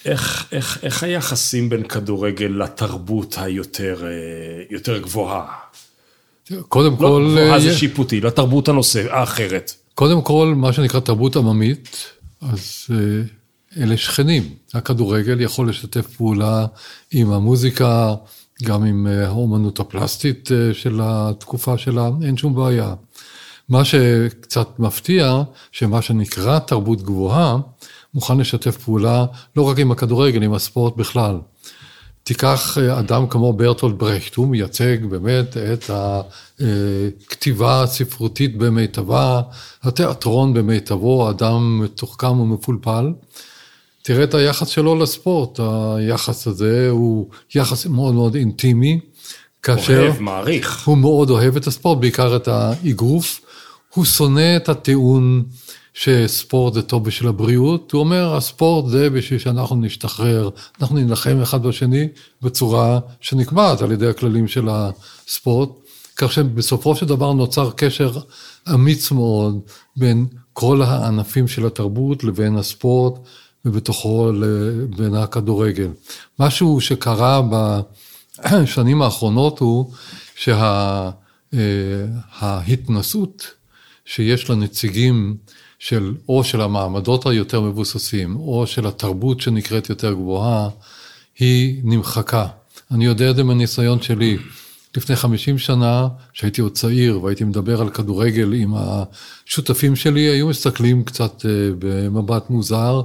[0.06, 4.10] איך, איך, איך היחסים בין כדורגל לתרבות היותר אה,
[4.70, 5.46] יותר גבוהה?
[6.70, 7.28] קודם לא, כל...
[7.32, 9.74] גבוהה זה אה, שיפוטי, לתרבות הנושא, האחרת.
[9.96, 12.06] קודם כל, מה שנקרא תרבות עממית,
[12.42, 12.98] אז אה,
[13.78, 14.50] אלה שכנים.
[14.74, 16.66] הכדורגל יכול לשתף פעולה
[17.12, 18.16] עם המוזיקה,
[18.64, 22.94] גם עם אה, האומנות הפלסטית אה, של התקופה שלה, אין שום בעיה.
[23.70, 25.42] מה שקצת מפתיע,
[25.72, 27.58] שמה שנקרא תרבות גבוהה,
[28.14, 31.40] מוכן לשתף פעולה לא רק עם הכדורגל, עם הספורט בכלל.
[32.24, 39.42] תיקח אה, אדם כמו ברטולד ברכט, הוא מייצג באמת את הכתיבה הספרותית במיטבה,
[39.84, 43.14] התיאטרון במיטבו, אדם מתוחכם ומפולפל.
[44.02, 49.00] תראה את היחס שלו לספורט, היחס הזה הוא יחס מאוד מאוד אינטימי.
[49.64, 50.88] כאשר אוהב, מעריך.
[50.88, 53.42] הוא מאוד אוהב את הספורט, בעיקר את האגרוף.
[53.94, 55.44] הוא שונא את הטיעון
[55.94, 60.50] שספורט זה טוב בשביל הבריאות, הוא אומר, הספורט זה בשביל שאנחנו נשתחרר,
[60.82, 62.08] אנחנו נילחם אחד בשני
[62.42, 65.70] בצורה שנקבעת על ידי הכללים של הספורט,
[66.16, 68.12] כך שבסופו של דבר נוצר קשר
[68.74, 69.60] אמיץ מאוד
[69.98, 73.14] בין כל הענפים של התרבות לבין הספורט,
[73.66, 75.88] ובתוכו לבין הכדורגל.
[76.40, 79.92] משהו שקרה בשנים האחרונות הוא
[82.42, 83.48] שההתנסות שה,
[84.06, 85.38] שיש לנציגים
[85.80, 90.70] של, או של המעמדות היותר מבוססים, או של התרבות שנקראת יותר גבוהה,
[91.40, 92.48] היא נמחקה.
[92.92, 94.38] אני יודע את זה מהניסיון שלי.
[94.98, 101.04] לפני 50 שנה, כשהייתי עוד צעיר והייתי מדבר על כדורגל עם השותפים שלי, היו מסתכלים
[101.04, 103.02] קצת אה, במבט מוזר,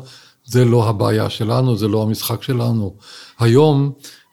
[0.46, 2.94] זה לא הבעיה שלנו, זה לא המשחק שלנו.
[3.38, 3.92] היום,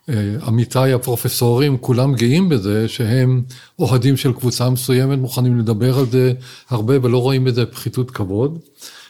[0.09, 3.43] אה, עמיתיי הפרופסורים, כולם גאים בזה שהם
[3.79, 6.33] אוהדים של קבוצה מסוימת, מוכנים לדבר על זה
[6.69, 8.59] הרבה ולא רואים בזה פחיתות כבוד,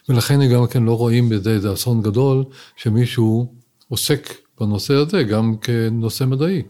[0.10, 2.44] ולכן הם גם כן לא רואים בזה איזה אסון גדול,
[2.76, 3.54] שמישהו
[3.90, 6.62] עוסק בנושא הזה גם כנושא מדעי.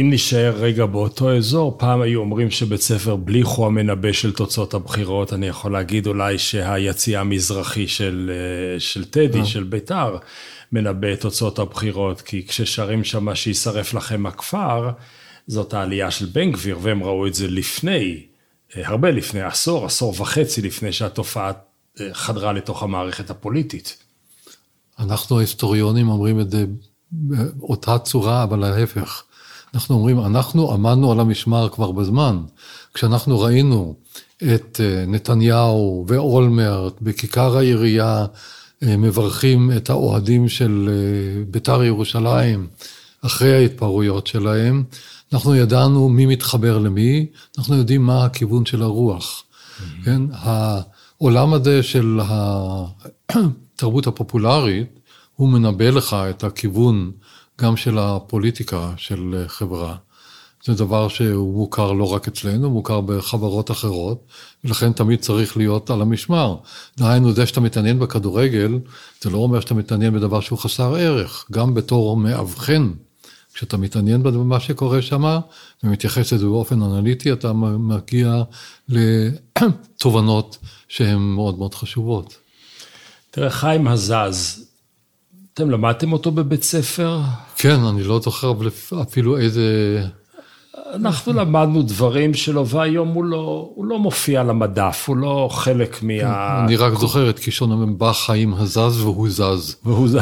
[0.00, 4.74] אם נשאר רגע באותו אזור, פעם היו אומרים שבית ספר בלי הוא המנבא של תוצאות
[4.74, 9.44] הבחירות, אני יכול להגיד אולי שהיציא המזרחי של, אה, של טדי, אה.
[9.44, 10.16] של בית"ר,
[10.72, 14.90] מנבא את תוצאות הבחירות, כי כששרים שמה שישרף לכם הכפר,
[15.46, 18.22] זאת העלייה של בן גביר, והם ראו את זה לפני,
[18.76, 21.52] אה, הרבה לפני, עשור, עשור וחצי לפני שהתופעה
[22.12, 23.96] חדרה לתוך המערכת הפוליטית.
[24.98, 26.64] אנחנו ההיסטוריונים אומרים את זה
[27.12, 29.22] באותה צורה, אבל להפך.
[29.74, 32.42] אנחנו אומרים, אנחנו עמדנו על המשמר כבר בזמן.
[32.94, 33.94] כשאנחנו ראינו
[34.54, 38.26] את אה, נתניהו ואולמרט בכיכר העירייה
[38.82, 42.66] אה, מברכים את האוהדים של אה, בית"ר ירושלים
[43.20, 44.84] אחרי ההתפרעויות שלהם,
[45.32, 47.26] אנחנו ידענו מי מתחבר למי,
[47.58, 49.42] אנחנו יודעים מה הכיוון של הרוח.
[49.42, 50.04] Mm-hmm.
[50.04, 52.20] כן, העולם הזה של
[53.28, 54.86] התרבות הפופולרית,
[55.36, 57.10] הוא מנבא לך את הכיוון
[57.60, 59.96] גם של הפוליטיקה של חברה.
[60.64, 64.26] זה דבר שהוא מוכר לא רק אצלנו, מוכר בחברות אחרות,
[64.64, 66.56] ולכן תמיד צריך להיות על המשמר.
[66.98, 68.78] דהיינו, זה שאתה מתעניין בכדורגל,
[69.20, 71.44] זה לא אומר שאתה מתעניין בדבר שהוא חסר ערך.
[71.52, 72.90] גם בתור מאבחן,
[73.54, 75.38] כשאתה מתעניין במה שקורה שם,
[75.84, 78.42] ומתייחס לזה באופן אנליטי, אתה מגיע
[78.88, 82.36] לתובנות שהן מאוד מאוד חשובות.
[83.30, 84.63] תראה, חיים הזז,
[85.54, 87.20] אתם למדתם אותו בבית ספר?
[87.56, 88.52] כן, אני לא זוכר
[89.02, 90.00] אפילו איזה...
[90.94, 96.02] אנחנו למדנו דברים שלו, והיום הוא לא, הוא לא מופיע על המדף, הוא לא חלק
[96.02, 96.64] מה...
[96.64, 99.76] אני רק זוכר את קישון המבע חיים הזז והוא זז.
[99.84, 100.18] והוא זז.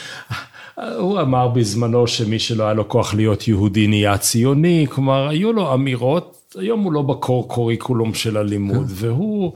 [0.98, 5.74] הוא אמר בזמנו שמי שלא היה לו כוח להיות יהודי נהיה ציוני, כלומר, היו לו
[5.74, 8.92] אמירות, היום הוא לא בקור קוריקולום של הלימוד, כן.
[8.94, 9.52] והוא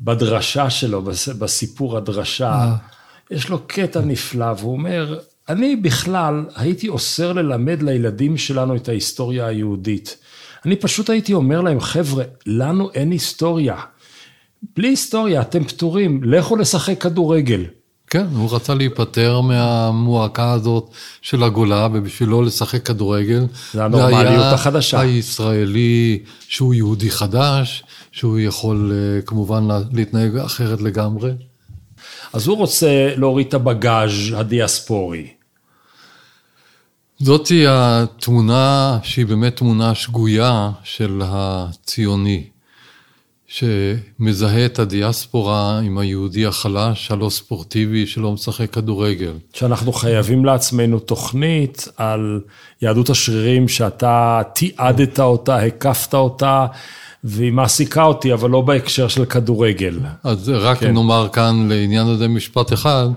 [0.00, 1.02] בדרשה שלו,
[1.38, 2.74] בסיפור הדרשה, אה.
[3.32, 5.18] יש לו קטע נפלא, והוא אומר,
[5.48, 10.16] אני בכלל הייתי אוסר ללמד לילדים שלנו את ההיסטוריה היהודית.
[10.66, 13.76] אני פשוט הייתי אומר להם, חבר'ה, לנו אין היסטוריה.
[14.76, 17.64] בלי היסטוריה, אתם פטורים, לכו לשחק כדורגל.
[18.06, 20.90] כן, הוא רצה להיפטר מהמועקה הזאת
[21.22, 23.46] של הגולה, ובשבילו לשחק כדורגל.
[23.72, 25.00] זה הנורמליות החדשה.
[25.00, 26.18] הישראלי
[26.48, 31.30] שהוא יהודי חדש, שהוא יכול אה, כמובן להתנהג אחרת לגמרי.
[32.32, 35.28] אז הוא רוצה להוריד את הבגאז' הדיאספורי.
[37.18, 42.44] זאתי התמונה שהיא באמת תמונה שגויה של הציוני,
[43.46, 49.32] שמזהה את הדיאספורה עם היהודי החלש, הלא ספורטיבי, שלא משחק כדורגל.
[49.52, 52.40] שאנחנו חייבים לעצמנו תוכנית על
[52.82, 56.66] יהדות השרירים, שאתה תיעדת אותה, הקפת אותה.
[57.24, 59.98] והיא מעסיקה אותי, אבל לא בהקשר של כדורגל.
[60.22, 60.94] אז רק כן.
[60.94, 63.08] נאמר כאן לעניין הזה משפט אחד,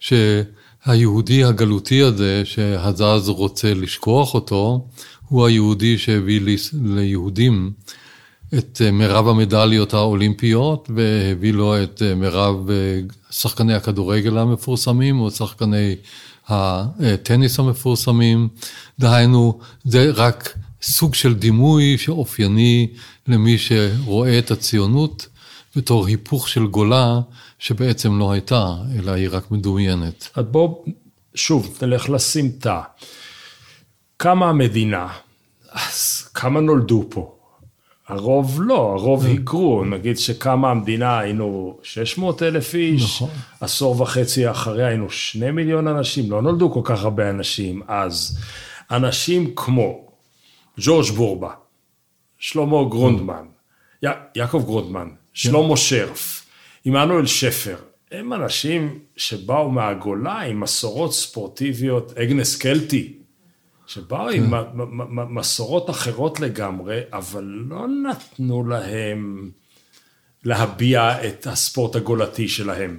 [0.00, 4.86] שהיהודי הגלותי הזה, שהזז רוצה לשכוח אותו,
[5.28, 6.40] הוא היהודי שהביא
[6.84, 7.70] ליהודים
[8.58, 12.68] את מירב המדליות האולימפיות והביא לו את מירב
[13.30, 15.94] שחקני הכדורגל המפורסמים או שחקני
[16.48, 18.48] הטניס המפורסמים.
[18.98, 22.88] דהיינו, זה רק סוג של דימוי שאופייני
[23.30, 25.28] למי שרואה את הציונות
[25.76, 27.20] בתור היפוך של גולה
[27.58, 30.28] שבעצם לא הייתה, אלא היא רק מדומיינת.
[30.34, 30.84] אז בואו,
[31.34, 32.82] שוב, נלך לסמטה.
[34.18, 35.08] כמה המדינה,
[35.72, 37.36] אז כמה נולדו פה?
[38.08, 43.30] הרוב לא, הרוב היגרו, נגיד שקמה המדינה היינו 600 אלף איש, נכון.
[43.60, 48.38] עשור וחצי אחריה היינו 2 מיליון אנשים, לא נולדו כל כך הרבה אנשים אז.
[48.90, 50.06] אנשים כמו
[50.80, 51.50] ג'ורג' בורבה,
[52.40, 53.44] שלמה גרונדמן,
[54.04, 56.46] י- יעקב גרונדמן, שלמה שרף,
[56.84, 57.76] עמנואל שפר,
[58.12, 63.12] הם אנשים שבאו מהגולה עם מסורות ספורטיביות, אגנס קלטי,
[63.86, 64.56] שבאו עם כן.
[65.30, 69.50] מסורות אחרות לגמרי, אבל לא נתנו להם
[70.44, 72.98] להביע את הספורט הגולתי שלהם.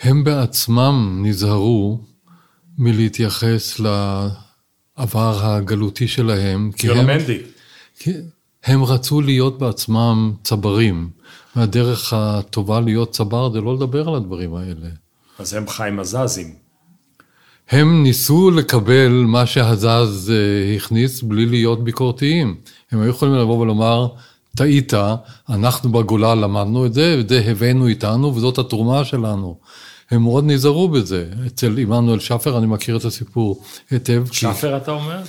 [0.00, 2.00] הם בעצמם נזהרו
[2.78, 6.70] מלהתייחס לעבר הגלותי שלהם.
[6.84, 7.38] יונמנדי.
[8.64, 11.10] הם רצו להיות בעצמם צברים,
[11.56, 14.88] והדרך הטובה להיות צבר זה לא לדבר על הדברים האלה.
[15.38, 16.54] אז הם חיים עזזים.
[17.70, 22.56] הם ניסו לקבל מה שהזז אה, הכניס בלי להיות ביקורתיים.
[22.92, 24.08] הם היו יכולים לבוא ולומר,
[24.56, 24.92] טעית,
[25.48, 29.58] אנחנו בגולה למדנו את זה, ואת זה הבאנו איתנו, וזאת התרומה שלנו.
[30.10, 31.26] הם מאוד נזהרו בזה.
[31.46, 34.24] אצל עמנואל שפר, אני מכיר את הסיפור היטב.
[34.32, 34.76] שפר כי...
[34.76, 35.22] אתה אומר?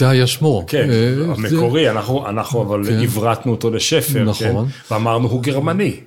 [0.00, 0.64] זה היה שמו.
[0.66, 1.90] כן, uh, המקורי.
[1.90, 2.98] אנחנו, אנחנו אבל כן.
[2.98, 4.24] עברתנו אותו לשפר, כן?
[4.24, 4.68] נכון.
[4.68, 4.94] כן?
[4.94, 6.00] ואמרנו, הוא גרמני.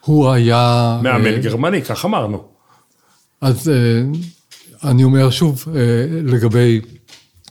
[0.00, 0.98] הוא היה...
[1.02, 2.44] מאמן uh, גרמני, כך אמרנו.
[3.40, 4.16] אז uh,
[4.84, 5.80] אני אומר שוב, אה,
[6.22, 6.80] לגבי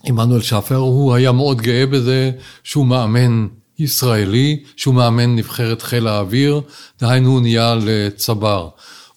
[0.03, 2.31] עמנואל שפר, הוא היה מאוד גאה בזה
[2.63, 3.47] שהוא מאמן
[3.79, 6.61] ישראלי, שהוא מאמן נבחרת חיל האוויר,
[6.99, 8.69] דהיינו הוא נהיה לצבר.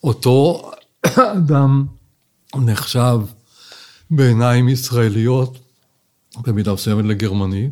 [0.03, 0.71] אותו
[1.37, 1.85] אדם
[2.55, 3.19] נחשב
[4.11, 5.64] בעיניים ישראליות,
[6.43, 7.69] במידה מסוימת לגרמני.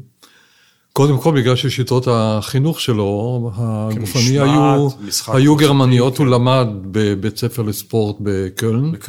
[0.94, 4.88] קודם כל בגלל ששיטות החינוך שלו, הגופני היו,
[5.28, 8.16] היו גרמניות, הוא למד בבית ספר לספורט.
[8.22, 9.06] בקöln.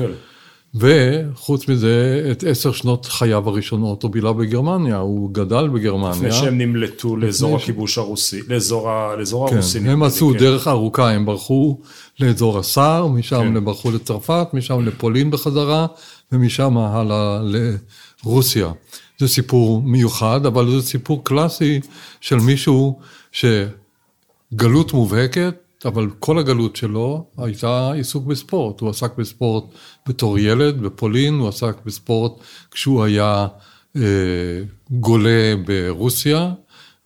[0.75, 6.11] וחוץ מזה, את עשר שנות חייו הראשונות הוא בילה בגרמניה, הוא גדל בגרמניה.
[6.11, 9.79] לפני שהם נמלטו לאזור הכיבוש הרוסי, לאזור, לאזור כן, הרוסי.
[9.79, 10.39] הם עשו כן.
[10.39, 11.79] דרך ארוכה, הם ברחו
[12.21, 13.57] לאזור הסער, משם כן.
[13.57, 15.87] הם ברחו לצרפת, משם לפולין בחזרה,
[16.33, 17.41] ומשם הלאה
[18.25, 18.73] לרוסיה.
[19.19, 21.81] זה סיפור מיוחד, אבל זה סיפור קלאסי
[22.21, 22.99] של מישהו
[23.33, 25.55] שגלות מובהקת,
[25.85, 28.81] אבל כל הגלות שלו הייתה עיסוק בספורט.
[28.81, 29.65] הוא עסק בספורט
[30.09, 32.33] בתור ילד בפולין, הוא עסק בספורט
[32.71, 33.47] כשהוא היה
[33.97, 34.03] אה,
[34.91, 36.53] גולה ברוסיה,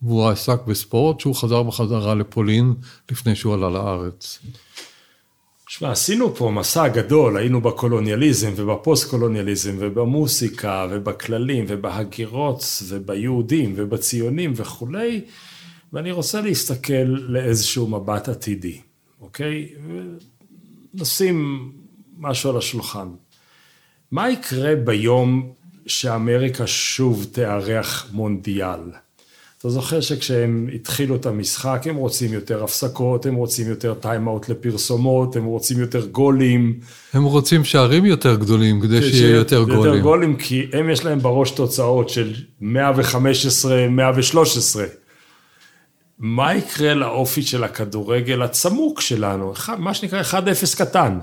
[0.02, 2.74] והוא עסק בספורט שהוא חזר בחזרה לפולין
[3.10, 4.38] לפני שהוא עלה לארץ.
[5.68, 15.24] שמע, עשינו פה מסע גדול, היינו בקולוניאליזם ובפוסט-קולוניאליזם ובמוסיקה ובכללים ובהגירות וביהודים ובציונים וכולי.
[15.92, 18.80] ואני רוצה להסתכל לאיזשהו מבט עתידי,
[19.20, 19.68] אוקיי?
[20.94, 21.70] נשים
[22.18, 23.08] משהו על השולחן.
[24.10, 25.52] מה יקרה ביום
[25.86, 28.80] שאמריקה שוב תארח מונדיאל?
[29.58, 35.36] אתה זוכר שכשהם התחילו את המשחק, הם רוצים יותר הפסקות, הם רוצים יותר טיים-אאוט לפרסומות,
[35.36, 36.80] הם רוצים יותר גולים.
[37.12, 39.84] הם רוצים שערים יותר גדולים כדי שיהיה יותר גולים.
[39.84, 44.84] יותר גולים, כי הם יש להם בראש תוצאות של 115, 113.
[46.18, 50.34] מה יקרה לאופי של הכדורגל הצמוק שלנו, מה שנקרא 1-0
[50.78, 51.18] קטן.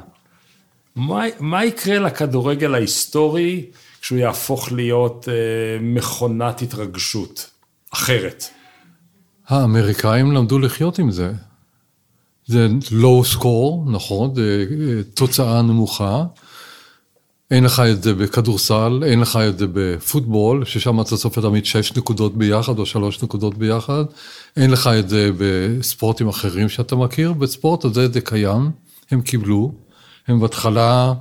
[0.95, 3.65] מה, מה יקרה לכדורגל ההיסטורי
[4.01, 5.33] כשהוא יהפוך להיות אה,
[5.81, 7.54] מכונת התרגשות
[7.95, 8.43] אחרת?
[9.47, 11.31] האמריקאים למדו לחיות עם זה.
[12.47, 16.23] זה low score, נכון, זה אה, תוצאה נמוכה.
[17.51, 21.97] אין לך את זה בכדורסל, אין לך את זה בפוטבול, ששם אתה סופר תמיד שש
[21.97, 24.03] נקודות ביחד או שלוש נקודות ביחד.
[24.57, 28.71] אין לך את זה בספורטים אחרים שאתה מכיר, בספורט הזה זה קיים,
[29.11, 29.71] הם קיבלו,
[30.27, 31.13] הם בהתחלה,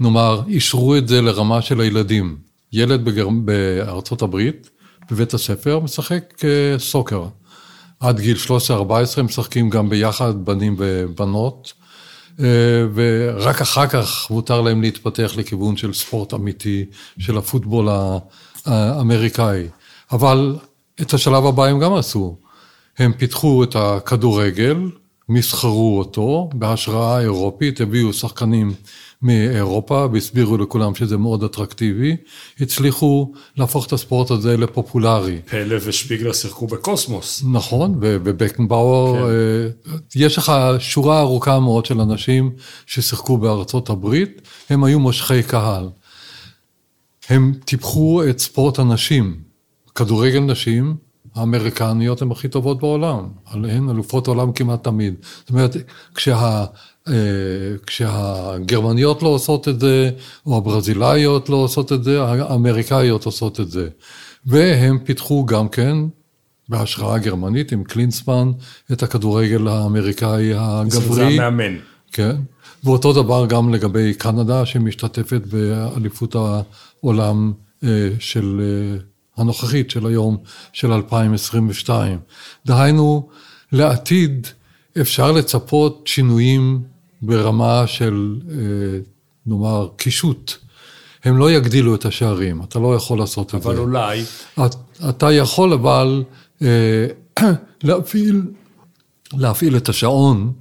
[0.00, 2.36] נאמר, אישרו את זה לרמה של הילדים.
[2.72, 3.28] ילד בגר...
[3.28, 4.70] בארצות הברית,
[5.10, 7.24] בבית הספר, משחק אה, סוקר.
[8.00, 8.50] עד גיל 13-14
[9.16, 11.72] הם משחקים גם ביחד, בנים ובנות.
[12.40, 12.46] אה,
[12.94, 16.84] ורק אחר כך מותר להם להתפתח לכיוון של ספורט אמיתי,
[17.18, 17.88] של הפוטבול
[18.64, 19.66] האמריקאי.
[20.12, 20.56] אבל
[21.00, 22.36] את השלב הבא הם גם עשו.
[22.98, 24.76] הם פיתחו את הכדורגל,
[25.28, 28.74] מסחרו אותו בהשראה אירופית, הביאו שחקנים
[29.24, 32.16] מאירופה והסבירו לכולם שזה מאוד אטרקטיבי,
[32.60, 35.40] הצליחו להפוך את הספורט הזה לפופולרי.
[35.50, 37.44] פלא ושפיגלר שיחקו בקוסמוס.
[37.52, 39.28] נכון, ובקנבאואר,
[39.84, 39.96] כן.
[40.16, 42.50] יש לך שורה ארוכה מאוד של אנשים
[42.86, 45.88] ששיחקו בארצות הברית, הם היו מושכי קהל.
[47.28, 49.40] הם טיפחו את ספורט הנשים,
[49.94, 50.96] כדורגל נשים,
[51.34, 55.14] האמריקניות הן הכי טובות בעולם, הן אלופות עולם כמעט תמיד.
[55.40, 55.76] זאת אומרת,
[56.14, 56.64] כשה, אה,
[57.86, 60.10] כשהגרמניות לא עושות את זה,
[60.46, 63.88] או הברזילאיות לא עושות את זה, האמריקאיות עושות את זה.
[64.46, 65.96] והם פיתחו גם כן,
[66.68, 68.52] בהשראה גרמנית עם קלינסמן,
[68.92, 71.14] את הכדורגל האמריקאי הגברי.
[71.14, 71.76] זה המאמן.
[72.12, 72.36] כן.
[72.84, 77.52] ואותו דבר גם לגבי קנדה, שמשתתפת באליפות העולם
[77.84, 78.60] אה, של...
[78.62, 78.98] אה,
[79.36, 80.36] הנוכחית של היום,
[80.72, 82.18] של 2022.
[82.66, 83.28] דהיינו,
[83.72, 84.46] לעתיד
[85.00, 86.82] אפשר לצפות שינויים
[87.26, 88.56] ברמה של, אה,
[89.46, 90.52] נאמר, קישוט.
[91.24, 93.68] הם לא יגדילו את השערים, אתה לא יכול לעשות את זה.
[93.68, 94.24] אבל אולי...
[95.08, 96.24] אתה יכול אבל
[96.62, 97.06] אה,
[97.82, 98.42] להפעיל,
[99.32, 100.52] להפעיל את השעון,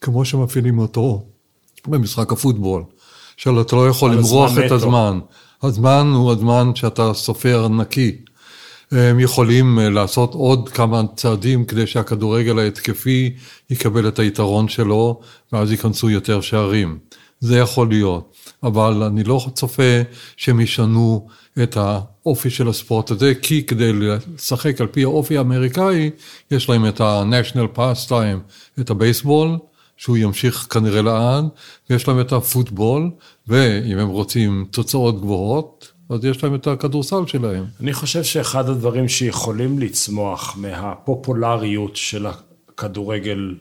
[0.00, 1.24] כמו שמפעילים אותו
[1.86, 2.82] במשחק הפוטבול,
[3.36, 5.18] שאתה לא יכול למרוח את הזמן.
[5.62, 8.16] הזמן הוא הזמן שאתה סופר נקי.
[8.94, 13.34] הם יכולים אה, לעשות עוד כמה צעדים כדי שהכדורגל ההתקפי
[13.70, 15.20] יקבל את היתרון שלו,
[15.52, 16.98] ואז ייכנסו יותר שערים.
[17.40, 20.02] זה יכול להיות, אבל אני לא צופה
[20.36, 21.28] שהם ישנו
[21.62, 26.10] את האופי של הספורט הזה, כי כדי לשחק על פי האופי האמריקאי,
[26.50, 29.58] יש להם את ה-National Pastime, את הבייסבול,
[29.96, 31.44] שהוא ימשיך כנראה לעד,
[31.90, 33.10] ויש להם את הפוטבול,
[33.48, 37.64] ואם הם רוצים תוצאות גבוהות, אז יש להם את הכדורסל שלהם.
[37.80, 43.54] אני חושב שאחד הדברים שיכולים לצמוח מהפופולריות של הכדורגל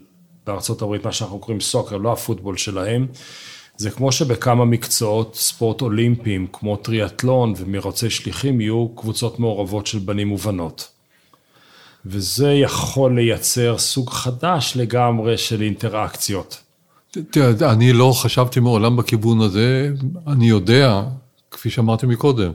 [0.46, 3.08] בארצות הברית, מה שאנחנו קוראים סוקר, לא הפוטבול שלהם,
[3.78, 10.32] זה כמו שבכמה מקצועות ספורט אולימפיים, כמו טריאטלון ומרוצי שליחים, יהיו קבוצות מעורבות של בנים
[10.32, 10.90] ובנות.
[12.06, 16.62] וזה יכול לייצר סוג חדש לגמרי של אינטראקציות.
[17.32, 19.92] תראה, אני לא חשבתי מעולם בכיוון הזה,
[20.28, 21.04] אני יודע,
[21.54, 22.52] כפי שאמרתי מקודם,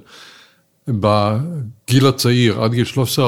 [0.88, 2.86] בגיל הצעיר, עד גיל
[3.16, 3.18] 13-14,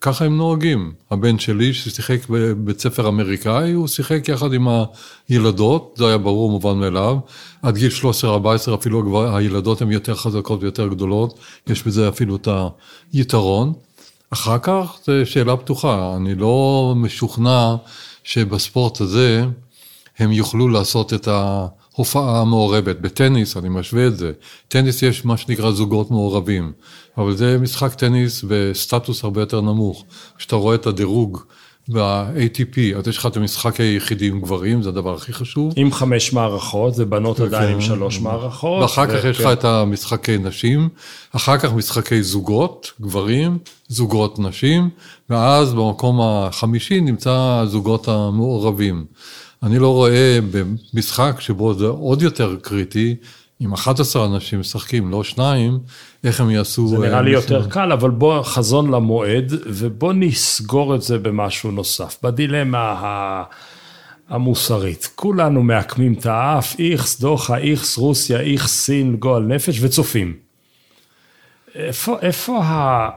[0.00, 0.92] ככה הם נוהגים.
[1.10, 4.68] הבן שלי, ששיחק בבית ספר אמריקאי, הוא שיחק יחד עם
[5.28, 7.16] הילדות, זה היה ברור, מובן מאליו.
[7.62, 7.90] עד גיל
[8.22, 12.48] 13-14 אפילו הילדות הן יותר חזקות ויותר גדולות, יש בזה אפילו את
[13.12, 13.72] היתרון.
[14.30, 17.74] אחר כך זו שאלה פתוחה, אני לא משוכנע
[18.24, 19.44] שבספורט הזה
[20.18, 21.28] הם יוכלו לעשות את
[21.94, 23.00] ההופעה המעורבת.
[23.00, 24.32] בטניס, אני משווה את זה,
[24.68, 26.72] טניס יש מה שנקרא זוגות מעורבים,
[27.18, 30.04] אבל זה משחק טניס בסטטוס הרבה יותר נמוך.
[30.38, 31.42] כשאתה רואה את הדירוג
[31.88, 35.72] ב-ATP, אז יש לך את המשחק היחידי עם גברים, זה הדבר הכי חשוב.
[35.76, 38.82] עם חמש מערכות, זה בנות עדיין עם שלוש מערכות.
[38.82, 40.88] ואחר כך יש לך את המשחקי נשים,
[41.32, 44.90] אחר כך משחקי זוגות, גברים, זוגות נשים,
[45.30, 49.04] ואז במקום החמישי נמצא הזוגות המעורבים.
[49.62, 53.16] אני לא רואה במשחק שבו זה עוד יותר קריטי,
[53.60, 55.78] אם 11 אנשים משחקים, לא שניים,
[56.24, 56.88] איך הם יעשו...
[56.88, 62.18] זה נראה לי יותר קל, אבל בוא חזון למועד, ובוא נסגור את זה במשהו נוסף.
[62.22, 63.44] בדילמה
[64.28, 65.10] המוסרית.
[65.14, 70.36] כולנו מעקמים את האף, איכס דוחה, איכס רוסיה, איכס סין, גועל נפש, וצופים.
[71.74, 73.08] איפה, איפה ה...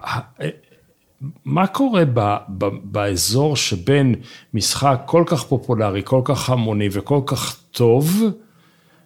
[1.46, 2.20] מה קורה ב,
[2.58, 4.16] ב, באזור שבין
[4.54, 8.24] משחק כל כך פופולרי, כל כך המוני וכל כך טוב,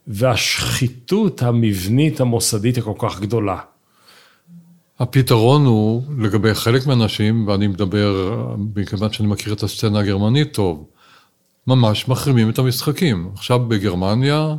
[0.07, 3.57] והשחיתות המבנית המוסדית הכל כך גדולה?
[4.99, 8.35] הפתרון הוא, לגבי חלק מהאנשים, ואני מדבר,
[8.75, 10.85] מכיוון שאני מכיר את הסצנה הגרמנית טוב,
[11.67, 13.29] ממש מחרימים את המשחקים.
[13.33, 14.55] עכשיו בגרמניה,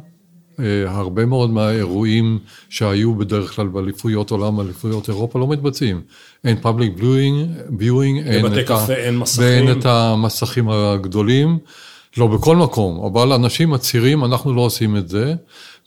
[0.87, 2.39] הרבה מאוד מהאירועים
[2.69, 6.01] שהיו בדרך כלל באליפויות עולם, אליפויות אירופה, לא מתבצעים.
[6.45, 8.87] אין פאבליק viewing, אין, את ה...
[8.95, 9.45] אין מסכים.
[9.45, 11.59] ואין את המסכים הגדולים.
[12.17, 15.35] לא בכל מקום, אבל אנשים מצהירים, אנחנו לא עושים את זה,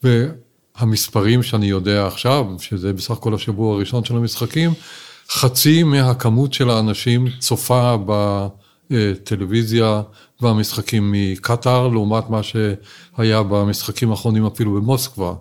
[0.03, 4.71] והמספרים שאני יודע עכשיו, שזה בסך הכל השבוע הראשון של המשחקים,
[5.30, 7.97] חצי מהכמות של האנשים צופה
[8.90, 10.02] בטלוויזיה
[10.42, 15.34] והמשחקים מקטאר, לעומת מה שהיה במשחקים האחרונים אפילו במוסקבה,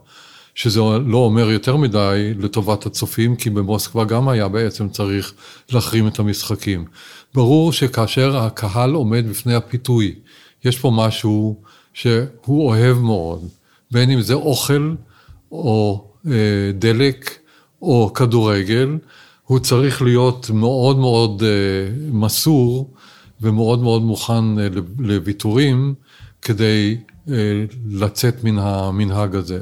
[0.54, 5.34] שזה לא אומר יותר מדי לטובת הצופים, כי במוסקבה גם היה בעצם צריך
[5.72, 6.84] להחרים את המשחקים.
[7.34, 10.14] ברור שכאשר הקהל עומד בפני הפיתוי,
[10.64, 11.60] יש פה משהו
[11.94, 13.48] שהוא אוהב מאוד,
[13.90, 14.94] בין אם זה אוכל
[15.52, 16.32] או אה,
[16.74, 17.38] דלק
[17.82, 18.98] או כדורגל,
[19.44, 21.48] הוא צריך להיות מאוד מאוד אה,
[22.12, 22.94] מסור
[23.42, 24.68] ומאוד מאוד מוכן אה,
[24.98, 25.94] לוויתורים
[26.42, 26.96] כדי
[27.90, 29.60] לצאת מן המנהג הזה.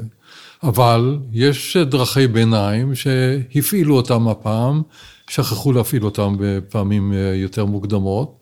[0.63, 4.81] אבל יש דרכי ביניים שהפעילו אותם הפעם,
[5.29, 8.39] שכחו להפעיל אותם בפעמים יותר מוקדמות,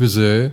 [0.00, 0.48] וזה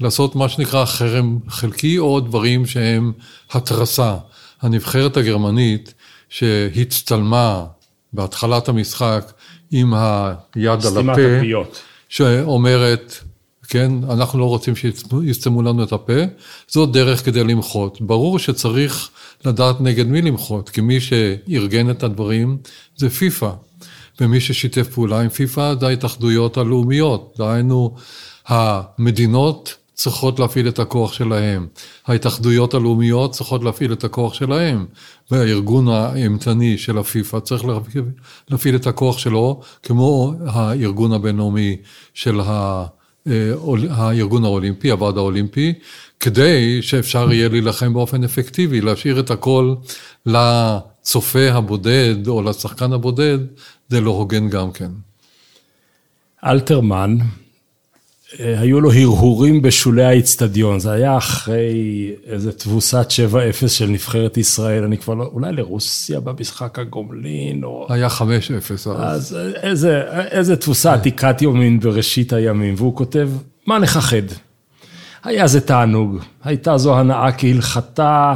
[0.00, 3.12] לעשות מה שנקרא חרם חלקי או דברים שהם
[3.50, 4.16] התרסה.
[4.62, 5.94] הנבחרת הגרמנית
[6.28, 7.64] שהצטלמה
[8.12, 9.32] בהתחלת המשחק
[9.70, 11.82] עם היד על הפה, הפיות.
[12.08, 13.18] שאומרת,
[13.68, 16.22] כן, אנחנו לא רוצים שיסתמו לנו את הפה,
[16.68, 18.00] זאת דרך כדי למחות.
[18.00, 19.10] ברור שצריך
[19.44, 22.58] לדעת נגד מי למחות, כי מי שארגן את הדברים
[22.96, 23.50] זה פיפ"א,
[24.20, 27.94] ומי ששיתף פעולה עם פיפ"א זה ההתאחדויות הלאומיות, דהיינו
[28.46, 31.66] המדינות צריכות להפעיל את הכוח שלהם.
[32.06, 34.86] ההתאחדויות הלאומיות צריכות להפעיל את הכוח שלהם.
[35.30, 37.64] והארגון האימתני של הפיפ"א צריך
[38.50, 41.76] להפעיל את הכוח שלו, כמו הארגון הבינלאומי
[42.14, 42.40] של
[43.90, 45.74] הארגון האולימפי, הוועד האולימפי,
[46.20, 49.74] כדי שאפשר יהיה להילחם באופן אפקטיבי, להשאיר את הכל
[50.26, 53.38] לצופה הבודד או לשחקן הבודד,
[53.88, 54.90] זה לא הוגן גם כן.
[56.44, 57.26] אלתרמן, אה,
[58.36, 63.08] היו לו הרהורים בשולי האיצטדיון, זה היה אחרי איזה תבוסת
[63.64, 67.86] 7-0 של נבחרת ישראל, אני כבר לא, אולי לרוסיה במשחק הגומלין, או...
[67.88, 68.20] היה 5-0
[68.70, 68.86] אז.
[68.86, 73.30] אז איזה, איזה תבוסה עתיקת יומין בראשית הימים, והוא כותב,
[73.66, 74.22] מה נכחד?
[75.24, 78.34] היה זה תענוג, הייתה זו הנאה כהלכתה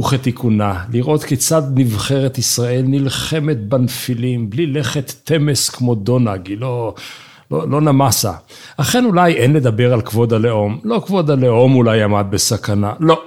[0.00, 6.94] וכתיקונה, לראות כיצד נבחרת ישראל נלחמת בנפילים, בלי לכת תמס כמו דונג, היא לא...
[7.50, 8.32] לא, לא נמסה.
[8.76, 13.22] אכן אולי אין לדבר על כבוד הלאום, לא כבוד הלאום אולי עמד בסכנה, לא.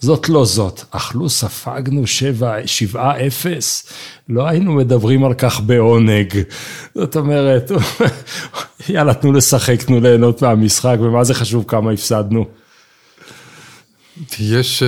[0.00, 3.92] זאת לא זאת, אך לו ספגנו שבע, שבעה אפס,
[4.28, 6.42] לא היינו מדברים על כך בעונג.
[6.94, 7.70] זאת אומרת,
[8.88, 12.44] יאללה, תנו לשחק, תנו ליהנות מהמשחק, ומה זה חשוב כמה הפסדנו.
[14.40, 14.82] יש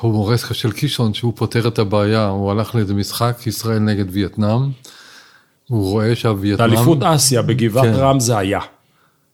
[0.00, 4.70] הומורסקה של קישון שהוא פותר את הבעיה, הוא הלך לאיזה משחק, ישראל נגד וייטנאם.
[5.70, 6.70] הוא רואה שהווייטנאם...
[6.70, 7.94] באליפות אסיה, בגבעת כן.
[7.94, 8.60] רם זה היה.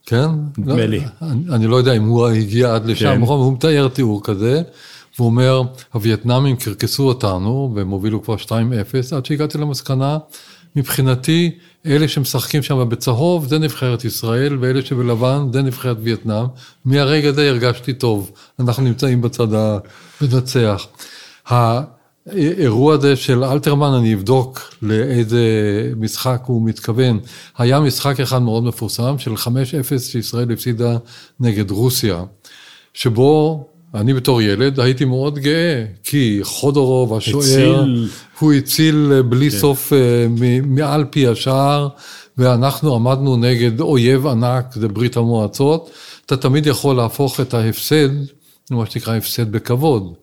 [0.07, 0.29] כן?
[0.59, 1.01] נדמה לא, לי.
[1.23, 3.21] אני, אני לא יודע אם הוא הגיע עד לשם, כן.
[3.21, 4.63] הוא מתאר תיאור כזה,
[5.19, 5.63] והוא אומר,
[5.93, 8.49] הווייטנאמים קרקסו אותנו, והם הובילו כבר 2-0,
[9.17, 10.19] עד שהגעתי למסקנה,
[10.77, 11.51] מבחינתי,
[11.87, 16.47] אלה שמשחקים שם בצהוב, זה נבחרת ישראל, ואלה שבלבן, זה נבחרת וייטנאם.
[16.85, 18.31] מהרגע הזה הרגשתי טוב,
[18.61, 20.87] אנחנו נמצאים בצד המנצח.
[22.33, 25.41] האירוע הזה של אלתרמן, אני אבדוק לאיזה
[25.97, 27.19] משחק הוא מתכוון.
[27.59, 29.49] היה משחק אחד מאוד מפורסם של 5-0
[29.99, 30.97] שישראל הפסידה
[31.41, 32.25] נגד רוסיה,
[32.95, 33.65] שבו
[33.95, 38.09] אני בתור ילד הייתי מאוד גאה, כי חודורוב השוער, הציל...
[38.39, 39.59] הוא הציל בלי כן.
[39.59, 40.27] סוף אה,
[40.63, 41.89] מעל פי השער,
[42.39, 45.91] ואנחנו עמדנו נגד אויב ענק, זה ברית המועצות.
[46.27, 48.09] אתה תמיד יכול להפוך את ההפסד,
[48.71, 50.15] מה שנקרא הפסד בכבוד.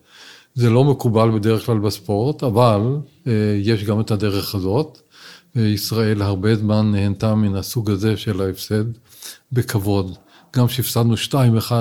[0.54, 2.80] זה לא מקובל בדרך כלל בספורט, אבל
[3.26, 3.32] אה,
[3.62, 4.98] יש גם את הדרך הזאת.
[5.56, 8.84] ישראל הרבה זמן נהנתה מן הסוג הזה של ההפסד
[9.52, 10.16] בכבוד.
[10.56, 11.14] גם כשהפסדנו
[11.68, 11.72] 2-1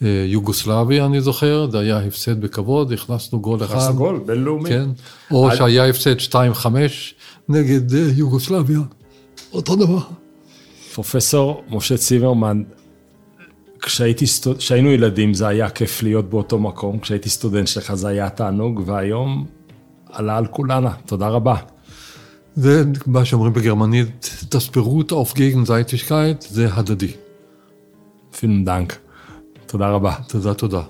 [0.00, 3.74] ליוגוסלביה, אני זוכר, זה היה הפסד בכבוד, הכנסנו גול אחד.
[3.74, 4.68] הכנסנו גול, בינלאומי.
[4.68, 4.88] כן,
[5.30, 5.56] או על...
[5.56, 6.66] שהיה הפסד 2-5
[7.48, 8.80] נגד אה, יוגוסלביה,
[9.52, 10.00] אותו דבר.
[10.94, 12.64] פרופסור משה כשהייתי,
[13.80, 19.46] כשהיינו ילדים זה היה כיף להיות באותו מקום, כשהייתי סטודנט שלך זה היה תענוג, והיום
[20.12, 21.56] עלה על כולנה, תודה רבה.
[22.54, 27.12] זה מה שאומרים בגרמנית, תספרות auf Gegenseitigkeit, זה הדדי.
[28.38, 28.98] פילם דנק.
[29.66, 30.14] תודה רבה.
[30.28, 30.82] תודה, תודה.